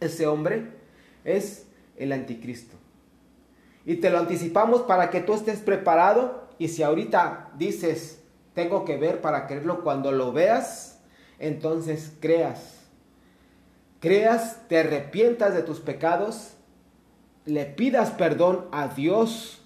ese 0.00 0.26
hombre, 0.26 0.72
es 1.22 1.66
el 1.96 2.12
anticristo. 2.12 2.79
Y 3.84 3.96
te 3.96 4.10
lo 4.10 4.18
anticipamos 4.18 4.82
para 4.82 5.10
que 5.10 5.20
tú 5.20 5.34
estés 5.34 5.60
preparado 5.60 6.48
y 6.58 6.68
si 6.68 6.82
ahorita 6.82 7.50
dices, 7.56 8.22
tengo 8.54 8.84
que 8.84 8.98
ver 8.98 9.20
para 9.20 9.46
creerlo, 9.46 9.82
cuando 9.82 10.12
lo 10.12 10.32
veas, 10.32 11.00
entonces 11.38 12.12
creas. 12.20 12.80
Creas, 14.00 14.68
te 14.68 14.80
arrepientas 14.80 15.54
de 15.54 15.62
tus 15.62 15.80
pecados, 15.80 16.54
le 17.46 17.64
pidas 17.64 18.10
perdón 18.10 18.66
a 18.72 18.88
Dios 18.88 19.62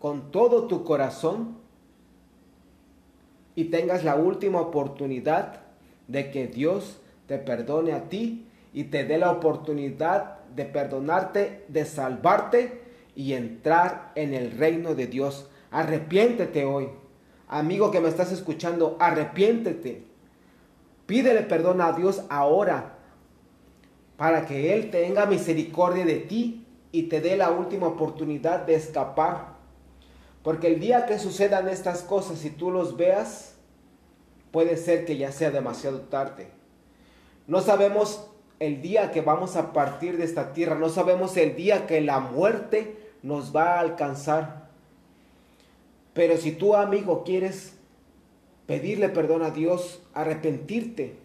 con 0.00 0.32
todo 0.32 0.66
tu 0.66 0.82
corazón 0.82 1.56
y 3.54 3.66
tengas 3.66 4.02
la 4.02 4.16
última 4.16 4.60
oportunidad 4.60 5.60
de 6.08 6.30
que 6.32 6.48
Dios 6.48 7.00
te 7.28 7.38
perdone 7.38 7.92
a 7.92 8.08
ti 8.08 8.48
y 8.72 8.84
te 8.84 9.04
dé 9.04 9.18
la 9.18 9.30
oportunidad 9.30 10.40
de 10.56 10.64
perdonarte, 10.64 11.64
de 11.68 11.84
salvarte 11.84 12.81
y 13.14 13.34
entrar 13.34 14.12
en 14.14 14.34
el 14.34 14.52
reino 14.52 14.94
de 14.94 15.06
Dios. 15.06 15.48
Arrepiéntete 15.70 16.64
hoy. 16.64 16.88
Amigo 17.48 17.90
que 17.90 18.00
me 18.00 18.08
estás 18.08 18.32
escuchando, 18.32 18.96
arrepiéntete. 18.98 20.04
Pídele 21.06 21.42
perdón 21.42 21.80
a 21.80 21.92
Dios 21.92 22.22
ahora 22.30 22.98
para 24.16 24.46
que 24.46 24.74
Él 24.74 24.90
tenga 24.90 25.26
misericordia 25.26 26.04
de 26.04 26.16
ti 26.16 26.66
y 26.92 27.04
te 27.04 27.20
dé 27.20 27.36
la 27.36 27.50
última 27.50 27.88
oportunidad 27.88 28.60
de 28.60 28.74
escapar. 28.74 29.56
Porque 30.42 30.68
el 30.68 30.80
día 30.80 31.06
que 31.06 31.18
sucedan 31.18 31.68
estas 31.68 32.02
cosas 32.02 32.44
y 32.44 32.50
tú 32.50 32.70
los 32.70 32.96
veas, 32.96 33.54
puede 34.50 34.76
ser 34.76 35.04
que 35.04 35.16
ya 35.16 35.32
sea 35.32 35.50
demasiado 35.50 36.02
tarde. 36.02 36.48
No 37.46 37.60
sabemos 37.60 38.28
el 38.60 38.80
día 38.80 39.10
que 39.10 39.22
vamos 39.22 39.56
a 39.56 39.72
partir 39.72 40.16
de 40.18 40.24
esta 40.24 40.52
tierra, 40.52 40.76
no 40.76 40.88
sabemos 40.88 41.36
el 41.36 41.56
día 41.56 41.86
que 41.86 42.00
la 42.00 42.20
muerte 42.20 43.01
nos 43.22 43.54
va 43.54 43.74
a 43.74 43.80
alcanzar. 43.80 44.68
Pero 46.14 46.36
si 46.36 46.52
tú, 46.52 46.74
amigo, 46.74 47.24
quieres 47.24 47.74
pedirle 48.66 49.08
perdón 49.08 49.42
a 49.42 49.50
Dios, 49.50 50.00
arrepentirte 50.14 51.16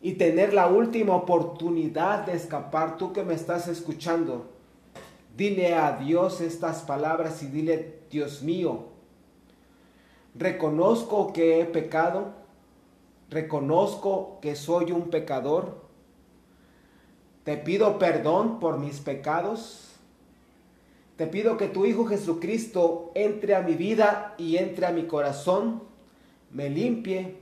y 0.00 0.12
tener 0.12 0.54
la 0.54 0.68
última 0.68 1.14
oportunidad 1.16 2.26
de 2.26 2.34
escapar, 2.34 2.96
tú 2.96 3.12
que 3.12 3.24
me 3.24 3.34
estás 3.34 3.68
escuchando, 3.68 4.50
dile 5.36 5.74
a 5.74 5.98
Dios 5.98 6.40
estas 6.40 6.82
palabras 6.82 7.42
y 7.42 7.46
dile, 7.46 7.98
Dios 8.10 8.42
mío, 8.42 8.86
reconozco 10.34 11.32
que 11.32 11.60
he 11.60 11.64
pecado, 11.64 12.32
reconozco 13.30 14.38
que 14.40 14.56
soy 14.56 14.92
un 14.92 15.10
pecador, 15.10 15.88
te 17.44 17.56
pido 17.56 17.98
perdón 17.98 18.60
por 18.60 18.78
mis 18.78 19.00
pecados. 19.00 19.87
Te 21.18 21.26
pido 21.26 21.56
que 21.56 21.66
tu 21.66 21.84
Hijo 21.84 22.06
Jesucristo 22.06 23.10
entre 23.16 23.56
a 23.56 23.60
mi 23.60 23.74
vida 23.74 24.36
y 24.38 24.56
entre 24.56 24.86
a 24.86 24.92
mi 24.92 25.08
corazón, 25.08 25.82
me 26.52 26.70
limpie 26.70 27.38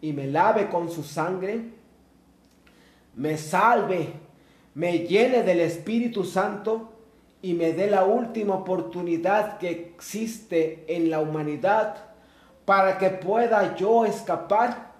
y 0.00 0.12
me 0.12 0.26
lave 0.26 0.68
con 0.68 0.90
su 0.90 1.04
sangre, 1.04 1.66
me 3.14 3.36
salve, 3.36 4.08
me 4.74 5.06
llene 5.06 5.44
del 5.44 5.60
Espíritu 5.60 6.24
Santo 6.24 6.94
y 7.42 7.54
me 7.54 7.72
dé 7.72 7.88
la 7.88 8.04
última 8.04 8.54
oportunidad 8.54 9.58
que 9.58 9.70
existe 9.70 10.84
en 10.88 11.08
la 11.08 11.20
humanidad 11.20 12.06
para 12.64 12.98
que 12.98 13.10
pueda 13.10 13.76
yo 13.76 14.04
escapar 14.04 14.94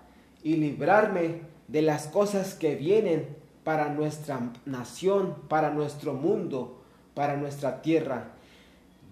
y 0.44 0.54
librarme 0.54 1.40
de 1.66 1.82
las 1.82 2.06
cosas 2.06 2.54
que 2.54 2.76
vienen 2.76 3.36
para 3.64 3.88
nuestra 3.88 4.52
nación, 4.64 5.34
para 5.48 5.70
nuestro 5.70 6.14
mundo, 6.14 6.81
para 7.14 7.36
nuestra 7.36 7.82
tierra. 7.82 8.32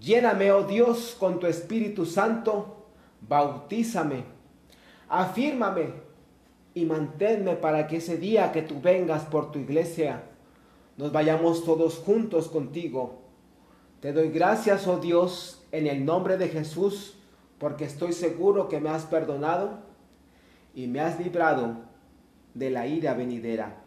Lléname, 0.00 0.50
oh 0.52 0.64
Dios, 0.64 1.16
con 1.18 1.38
tu 1.38 1.46
Espíritu 1.46 2.06
Santo, 2.06 2.86
bautízame, 3.20 4.24
afírmame 5.08 5.92
y 6.72 6.84
manténme 6.84 7.56
para 7.56 7.86
que 7.86 7.96
ese 7.96 8.16
día 8.16 8.52
que 8.52 8.62
tú 8.62 8.80
vengas 8.80 9.24
por 9.24 9.52
tu 9.52 9.58
iglesia, 9.58 10.22
nos 10.96 11.12
vayamos 11.12 11.64
todos 11.64 11.98
juntos 11.98 12.48
contigo. 12.48 13.20
Te 14.00 14.12
doy 14.12 14.30
gracias, 14.30 14.86
oh 14.86 14.98
Dios, 14.98 15.66
en 15.72 15.86
el 15.86 16.04
nombre 16.04 16.38
de 16.38 16.48
Jesús, 16.48 17.18
porque 17.58 17.84
estoy 17.84 18.14
seguro 18.14 18.68
que 18.68 18.80
me 18.80 18.88
has 18.88 19.04
perdonado 19.04 19.80
y 20.74 20.86
me 20.86 21.00
has 21.00 21.20
librado 21.20 21.76
de 22.54 22.70
la 22.70 22.86
ira 22.86 23.14
venidera. 23.14 23.82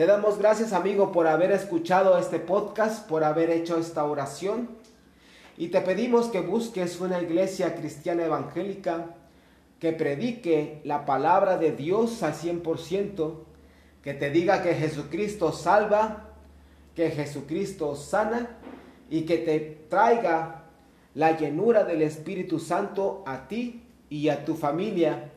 Te 0.00 0.06
damos 0.06 0.38
gracias 0.38 0.72
amigo 0.72 1.12
por 1.12 1.26
haber 1.26 1.52
escuchado 1.52 2.16
este 2.16 2.38
podcast, 2.38 3.06
por 3.06 3.22
haber 3.22 3.50
hecho 3.50 3.76
esta 3.76 4.02
oración. 4.04 4.70
Y 5.58 5.68
te 5.68 5.82
pedimos 5.82 6.28
que 6.28 6.40
busques 6.40 6.98
una 7.02 7.20
iglesia 7.20 7.74
cristiana 7.74 8.24
evangélica 8.24 9.14
que 9.78 9.92
predique 9.92 10.80
la 10.84 11.04
palabra 11.04 11.58
de 11.58 11.72
Dios 11.72 12.22
al 12.22 12.32
100%, 12.32 13.40
que 14.02 14.14
te 14.14 14.30
diga 14.30 14.62
que 14.62 14.72
Jesucristo 14.72 15.52
salva, 15.52 16.30
que 16.96 17.10
Jesucristo 17.10 17.94
sana 17.94 18.56
y 19.10 19.26
que 19.26 19.36
te 19.36 19.84
traiga 19.90 20.62
la 21.14 21.36
llenura 21.36 21.84
del 21.84 22.00
Espíritu 22.00 22.58
Santo 22.58 23.22
a 23.26 23.48
ti 23.48 23.82
y 24.08 24.30
a 24.30 24.46
tu 24.46 24.54
familia, 24.54 25.30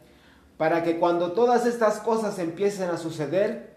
para 0.56 0.84
que 0.84 0.99
cuando 0.99 1.34
todas 1.34 1.65
estas 1.65 1.99
cosas 1.99 2.39
empiecen 2.39 2.89
a 2.89 2.95
suceder, 2.95 3.73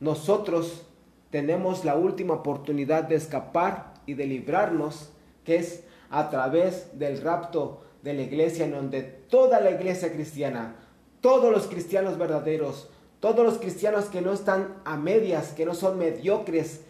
nosotros 0.00 0.86
tenemos 1.30 1.84
la 1.84 1.94
última 1.94 2.34
oportunidad 2.34 3.04
de 3.04 3.14
escapar 3.14 3.94
y 4.06 4.14
de 4.14 4.26
librarnos, 4.26 5.10
que 5.44 5.56
es 5.56 5.84
a 6.10 6.28
través 6.30 6.98
del 6.98 7.20
rapto 7.20 7.82
de 8.02 8.14
la 8.14 8.22
iglesia, 8.22 8.64
en 8.64 8.72
donde 8.72 9.02
toda 9.02 9.60
la 9.60 9.70
iglesia 9.70 10.12
cristiana, 10.12 10.74
todos 11.20 11.52
los 11.52 11.66
cristianos 11.66 12.18
verdaderos, 12.18 12.88
todos 13.20 13.44
los 13.44 13.58
cristianos 13.58 14.06
que 14.06 14.22
no 14.22 14.32
están 14.32 14.76
a 14.84 14.96
medias, 14.96 15.52
que 15.52 15.66
no 15.66 15.74
son 15.74 15.98
mediocres, 15.98 16.80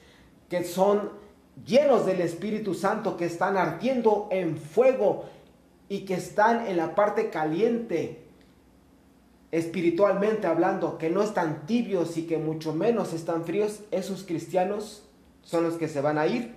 que 0.49 0.65
son 0.65 1.11
llenos 1.67 2.07
del 2.07 2.21
Espíritu 2.21 2.75
Santo, 2.75 3.17
que 3.17 3.27
están 3.27 3.57
ardiendo 3.57 4.29
en 4.31 4.57
fuego 4.57 5.25
y 5.89 6.05
que 6.05 6.15
están 6.15 6.69
en 6.69 6.77
la 6.77 6.95
parte 6.95 7.31
caliente 7.31 8.30
espiritualmente 9.53 10.47
hablando, 10.47 10.99
que 10.99 11.11
no 11.11 11.23
están 11.23 11.67
tibios 11.67 12.17
y 12.17 12.27
que 12.27 12.39
mucho 12.39 12.73
menos 12.73 13.13
están 13.13 13.45
fríos, 13.45 13.81
esos 13.91 14.25
cristianos 14.25 15.05
son 15.43 15.65
los 15.65 15.75
que 15.75 15.89
se 15.89 16.01
van 16.01 16.19
a 16.19 16.27
ir 16.27 16.55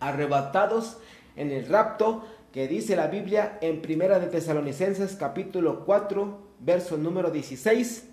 arrebatados 0.00 0.98
en 1.36 1.50
el 1.50 1.66
rapto 1.68 2.24
que 2.52 2.68
dice 2.68 2.96
la 2.96 3.06
Biblia 3.06 3.58
en 3.62 3.80
Primera 3.80 4.18
de 4.18 4.26
Tesalonicenses 4.26 5.16
capítulo 5.16 5.84
4, 5.86 6.38
verso 6.60 6.98
número 6.98 7.30
16. 7.30 8.08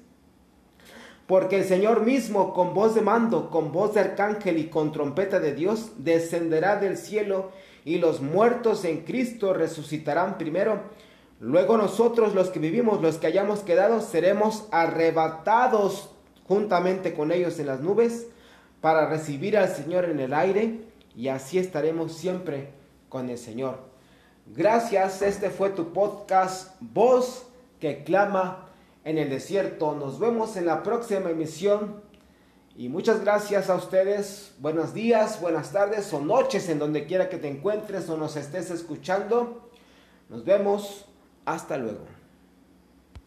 Porque 1.28 1.58
el 1.58 1.66
Señor 1.66 2.06
mismo 2.06 2.54
con 2.54 2.74
voz 2.74 2.96
de 2.96 3.02
mando, 3.02 3.50
con 3.50 3.72
voz 3.72 3.94
de 3.94 4.00
arcángel 4.00 4.58
y 4.58 4.68
con 4.68 4.92
trompeta 4.92 5.40
de 5.40 5.54
Dios 5.54 5.92
descenderá 5.98 6.78
del 6.78 6.98
cielo 6.98 7.52
y 7.84 7.98
los 7.98 8.22
muertos 8.22 8.86
en 8.86 9.04
Cristo 9.04 9.54
resucitarán 9.54 10.38
primero 10.38 10.84
Luego 11.40 11.78
nosotros 11.78 12.36
los 12.36 12.50
que 12.50 12.60
vivimos, 12.60 13.02
los 13.02 13.18
que 13.18 13.28
hayamos 13.28 13.62
quedado, 13.62 14.02
seremos 14.02 14.68
arrebatados 14.72 16.10
juntamente 16.46 17.14
con 17.14 17.32
ellos 17.32 17.60
en 17.60 17.68
las 17.68 17.80
nubes 17.80 18.28
para 18.82 19.08
recibir 19.08 19.58
al 19.58 19.70
Señor 19.70 20.06
en 20.06 20.20
el 20.20 20.34
aire 20.34 20.82
y 21.16 21.30
así 21.30 21.58
estaremos 21.58 22.14
siempre 22.14 22.72
con 23.08 23.30
el 23.30 23.38
Señor. 23.38 23.80
Gracias, 24.48 25.22
este 25.22 25.50
fue 25.50 25.70
tu 25.70 25.94
podcast 25.94 26.76
Voz 26.82 27.46
que 27.80 28.04
clama 28.04 28.68
en 29.06 29.18
el 29.18 29.30
desierto. 29.30 29.96
Nos 29.96 30.20
vemos 30.20 30.58
en 30.58 30.66
la 30.66 30.84
próxima 30.84 31.30
emisión 31.30 32.02
y 32.76 32.90
muchas 32.90 33.22
gracias 33.22 33.70
a 33.70 33.76
ustedes. 33.76 34.56
Buenos 34.60 34.94
días, 34.94 35.40
buenas 35.40 35.72
tardes 35.72 36.12
o 36.14 36.20
noches 36.20 36.68
en 36.68 36.80
donde 36.80 37.06
quiera 37.06 37.30
que 37.30 37.38
te 37.38 37.48
encuentres 37.48 38.10
o 38.10 38.18
nos 38.18 38.36
estés 38.36 38.72
escuchando. 38.72 39.70
Nos 40.30 40.44
vemos. 40.44 41.09
Hasta 41.50 41.78
luego. 41.80 42.19